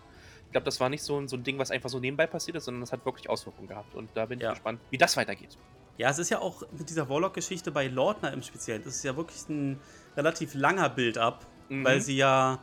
[0.46, 2.56] Ich glaube, das war nicht so ein, so ein Ding, was einfach so nebenbei passiert
[2.56, 3.94] ist, sondern das hat wirklich Auswirkungen gehabt.
[3.94, 4.50] Und da bin ich Ja.
[4.50, 5.58] gespannt, wie das weitergeht.
[5.98, 8.82] Ja, es ist ja auch mit dieser Warlock-Geschichte bei Lordner im Speziellen.
[8.84, 9.80] Das ist ja wirklich ein
[10.16, 11.84] relativ langer Build-up, Mhm.
[11.84, 12.58] weil sie ja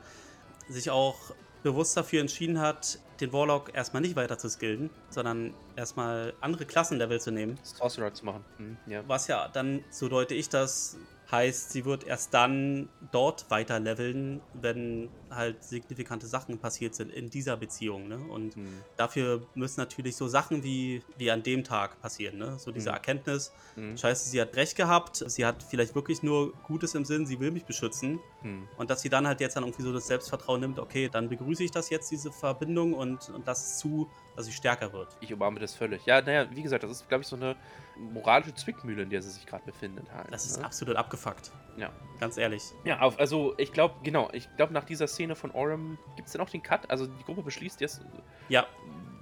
[0.70, 1.18] sich auch
[1.62, 7.20] bewusst dafür entschieden hat, den Warlock erstmal nicht weiter zu skillen, sondern erstmal andere Klassenlevel
[7.22, 7.58] zu nehmen.
[7.64, 8.44] Sorcerer zu machen.
[8.58, 9.04] Mhm, ja.
[9.08, 10.98] Was ja dann, so deute ich das,
[11.34, 17.30] heißt, sie wird erst dann dort weiter leveln, wenn halt signifikante Sachen passiert sind in
[17.30, 18.08] dieser Beziehung.
[18.08, 18.20] Ne?
[18.20, 18.84] Und Mhm.
[18.96, 22.38] dafür müssen natürlich so Sachen wie, wie an dem Tag passieren.
[22.38, 22.58] Ne?
[22.60, 22.96] So diese Mhm.
[22.96, 23.98] Erkenntnis, Mhm.
[23.98, 27.52] scheiße, sie hat recht gehabt, sie hat vielleicht wirklich nur Gutes im Sinn, sie will
[27.52, 28.20] mich beschützen.
[28.44, 28.70] Mhm.
[28.78, 31.64] Und dass sie dann halt jetzt dann irgendwie so das Selbstvertrauen nimmt, okay, dann begrüße
[31.64, 35.18] ich das jetzt, diese Verbindung und, und es zu, dass sie stärker wird.
[35.20, 36.06] Ich umarme das völlig.
[36.06, 37.56] Ja, naja, wie gesagt, das ist, glaube ich, so eine
[37.98, 40.06] moralische Zwickmühle, in der sie sich gerade befindet.
[40.14, 40.66] Halt, Das ist ne?
[40.66, 41.52] absolut abgefuckt.
[41.78, 41.90] Ja.
[42.20, 42.64] Ganz ehrlich.
[42.84, 46.34] Ja, auf, also ich glaube, genau, ich glaube, nach dieser Szene von Orem gibt es
[46.34, 46.90] dann auch den Cut.
[46.90, 48.02] Also die Gruppe beschließt jetzt,
[48.50, 48.66] Ja,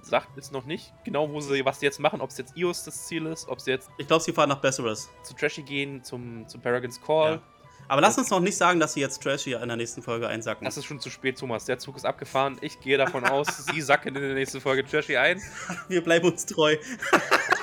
[0.02, 2.84] sagt jetzt noch nicht genau, wo sie, was sie jetzt machen, ob es jetzt Ios
[2.84, 5.08] das Ziel ist, ob sie jetzt Ich glaube, sie fahren nach Besseres.
[5.22, 7.34] zu Trashy gehen, zum, zum Paragon's Call.
[7.34, 7.42] Ja.
[7.88, 10.64] Aber lass uns noch nicht sagen, dass sie jetzt Trashy in der nächsten Folge einsacken.
[10.64, 11.64] Das ist schon zu spät, Thomas.
[11.64, 12.56] Der Zug ist abgefahren.
[12.60, 15.40] Ich gehe davon aus, sie sacken in der nächsten Folge Trashy ein.
[15.88, 16.76] Wir bleiben uns treu.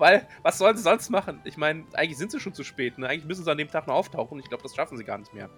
[0.00, 1.40] Weil, was sollen sie sonst machen?
[1.44, 2.96] Ich meine, eigentlich sind sie schon zu spät.
[2.96, 3.06] Ne?
[3.06, 4.38] Eigentlich müssen sie an dem Tag noch auftauchen.
[4.40, 5.50] Ich glaube, das schaffen sie gar nicht mehr.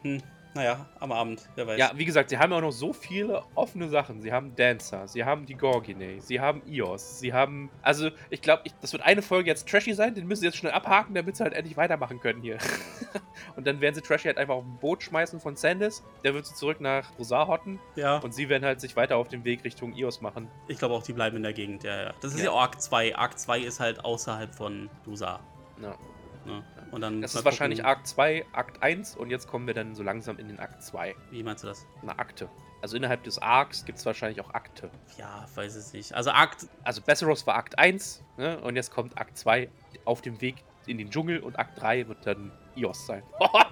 [0.00, 0.22] Hm,
[0.54, 1.78] naja, am Abend, wer weiß.
[1.78, 4.20] Ja, wie gesagt, sie haben ja auch noch so viele offene Sachen.
[4.20, 7.70] Sie haben Dancer, sie haben die Gorgine, sie haben Ios, sie haben.
[7.80, 10.72] Also, ich glaube, das wird eine Folge jetzt trashy sein, den müssen sie jetzt schnell
[10.72, 12.58] abhaken, damit sie halt endlich weitermachen können hier.
[13.56, 16.02] und dann werden sie Trashy halt einfach auf ein Boot schmeißen von Sandis.
[16.22, 18.18] Der wird sie zurück nach Rosar hotten ja.
[18.18, 20.48] und sie werden halt sich weiter auf den Weg Richtung Ios machen.
[20.68, 22.14] Ich glaube auch, die bleiben in der Gegend, ja, ja.
[22.20, 22.46] Das ist Ja.
[22.46, 23.16] ja, Arc 2.
[23.16, 25.40] Arc 2 ist halt außerhalb von Dusa.
[25.80, 25.96] Ja.
[26.44, 26.62] Ne?
[26.92, 29.94] Und dann Das ist wahrscheinlich gucken, Akt 2, Akt 1 und jetzt kommen wir dann
[29.94, 31.16] so langsam in den Akt 2.
[31.30, 31.86] Wie meinst du das?
[32.02, 32.48] Eine Akte.
[32.82, 34.90] Also innerhalb des Arcs gibt es wahrscheinlich auch Akte.
[35.16, 36.12] Ja, weiß es nicht.
[36.14, 36.66] Also Akt.
[36.84, 38.60] Also Besseros war Akt 1 ne?
[38.60, 39.70] und jetzt kommt Akt 2
[40.04, 43.22] auf dem Weg in den Dschungel und Akt 3 wird dann Ios sein.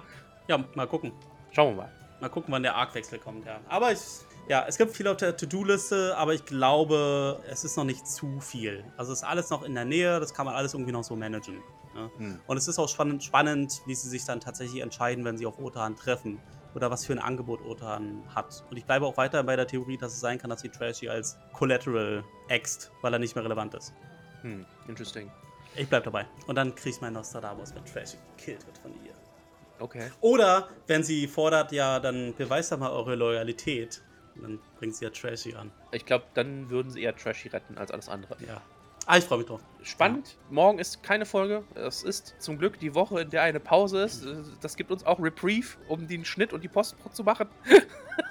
[0.47, 1.13] Ja, mal gucken.
[1.51, 1.91] Schauen wir mal.
[2.19, 3.61] Mal gucken, wann der Arc-Wechsel kommt, ja.
[3.69, 3.99] Aber ich.
[4.49, 8.41] Ja, es gibt viel auf der To-Do-Liste, aber ich glaube, es ist noch nicht zu
[8.41, 8.83] viel.
[8.97, 11.15] Also es ist alles noch in der Nähe, das kann man alles irgendwie noch so
[11.15, 11.61] managen.
[11.93, 12.11] Ne?
[12.17, 12.39] Hm.
[12.47, 15.59] Und es ist auch spannend, spannend, wie sie sich dann tatsächlich entscheiden, wenn sie auf
[15.59, 16.39] Otan treffen.
[16.73, 18.63] Oder was für ein Angebot Otan hat.
[18.69, 21.09] Und ich bleibe auch weiter bei der Theorie, dass es sein kann, dass sie Trashy
[21.09, 23.93] als Collateral äxt, weil er nicht mehr relevant ist.
[24.41, 25.29] Hm, interesting.
[25.75, 26.25] Ich bleib dabei.
[26.47, 29.13] Und dann krieg ich meinen Nostradamus, wenn Trashy gekillt wird von ihr.
[29.79, 30.11] Okay.
[30.21, 34.01] Oder wenn sie fordert, ja, dann beweist doch mal eure Loyalität.
[34.35, 35.71] Und dann bringt sie ja Trashy an.
[35.91, 38.37] Ich glaube, dann würden sie eher Trashy retten als alles andere.
[38.45, 38.61] Ja.
[39.07, 39.61] Ah, ich freue mich drauf.
[39.83, 40.37] Spannend.
[40.49, 41.63] Morgen ist keine Folge.
[41.73, 44.25] Es ist zum Glück die Woche, in der eine Pause ist.
[44.61, 47.47] Das gibt uns auch Reprieve, um den Schnitt und die Post zu machen.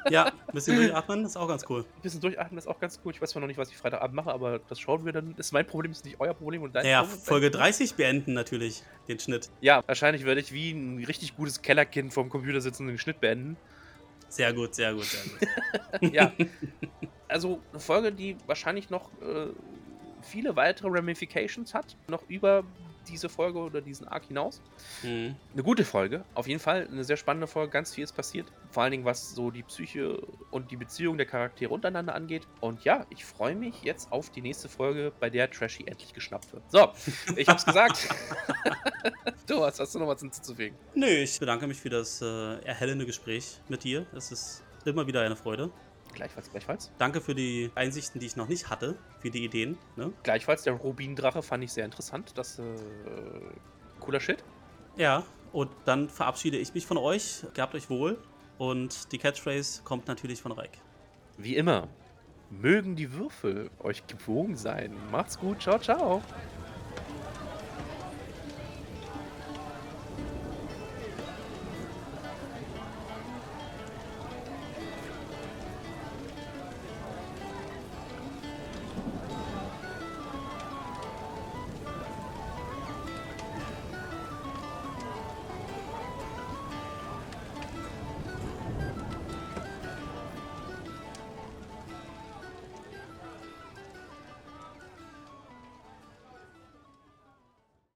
[0.08, 1.84] Ja, ein bisschen durchatmen, ist auch ganz cool.
[1.96, 3.12] Ein bisschen durchatmen ist auch ganz cool.
[3.12, 5.34] Ich weiß zwar noch nicht, was ich Freitagabend mache, aber das schauen wir dann.
[5.36, 7.20] Das ist mein Problem, ist nicht euer Problem und dein Naja, Problem.
[7.20, 9.50] Folge 30 beenden natürlich den Schnitt.
[9.60, 13.20] Ja, wahrscheinlich werde ich wie ein richtig gutes Kellerkind vorm Computer sitzen und den Schnitt
[13.20, 13.56] beenden.
[14.28, 15.22] Sehr gut, sehr gut, sehr
[16.00, 16.12] gut.
[16.14, 16.32] Ja.
[17.28, 19.48] also eine Folge, die wahrscheinlich noch äh,
[20.22, 22.64] viele weitere Ramifications hat, noch über
[23.08, 24.60] diese Folge oder diesen Arc hinaus.
[25.02, 25.34] Mhm.
[25.52, 26.86] Eine gute Folge, auf jeden Fall.
[26.90, 28.46] Eine sehr spannende Folge, ganz viel ist passiert.
[28.70, 32.46] Vor allen Dingen, was so die Psyche und die Beziehung der Charaktere untereinander angeht.
[32.60, 36.52] Und ja, ich freue mich jetzt auf die nächste Folge, bei der Trashy endlich geschnappt
[36.52, 36.62] wird.
[36.70, 36.92] So,
[37.36, 38.08] ich hab's gesagt.
[39.46, 40.76] du, was hast du noch was hinzuzufügen?
[40.94, 44.06] Nö, ich bedanke mich für das äh, erhellende Gespräch mit dir.
[44.14, 45.70] Es ist immer wieder eine Freude.
[46.12, 46.90] Gleichfalls, gleichfalls.
[46.98, 49.78] Danke für die Einsichten, die ich noch nicht hatte, für die Ideen.
[49.96, 50.12] Ne?
[50.22, 52.32] Gleichfalls, der Rubindrache fand ich sehr interessant.
[52.36, 52.62] Das, äh,
[54.00, 54.44] cooler Shit.
[54.96, 57.44] Ja, und dann verabschiede ich mich von euch.
[57.54, 58.18] Gehabt euch wohl.
[58.58, 60.78] Und die Catchphrase kommt natürlich von Reik.
[61.38, 61.88] Wie immer,
[62.50, 64.94] mögen die Würfel euch gewogen sein.
[65.10, 66.22] Macht's gut, ciao, ciao.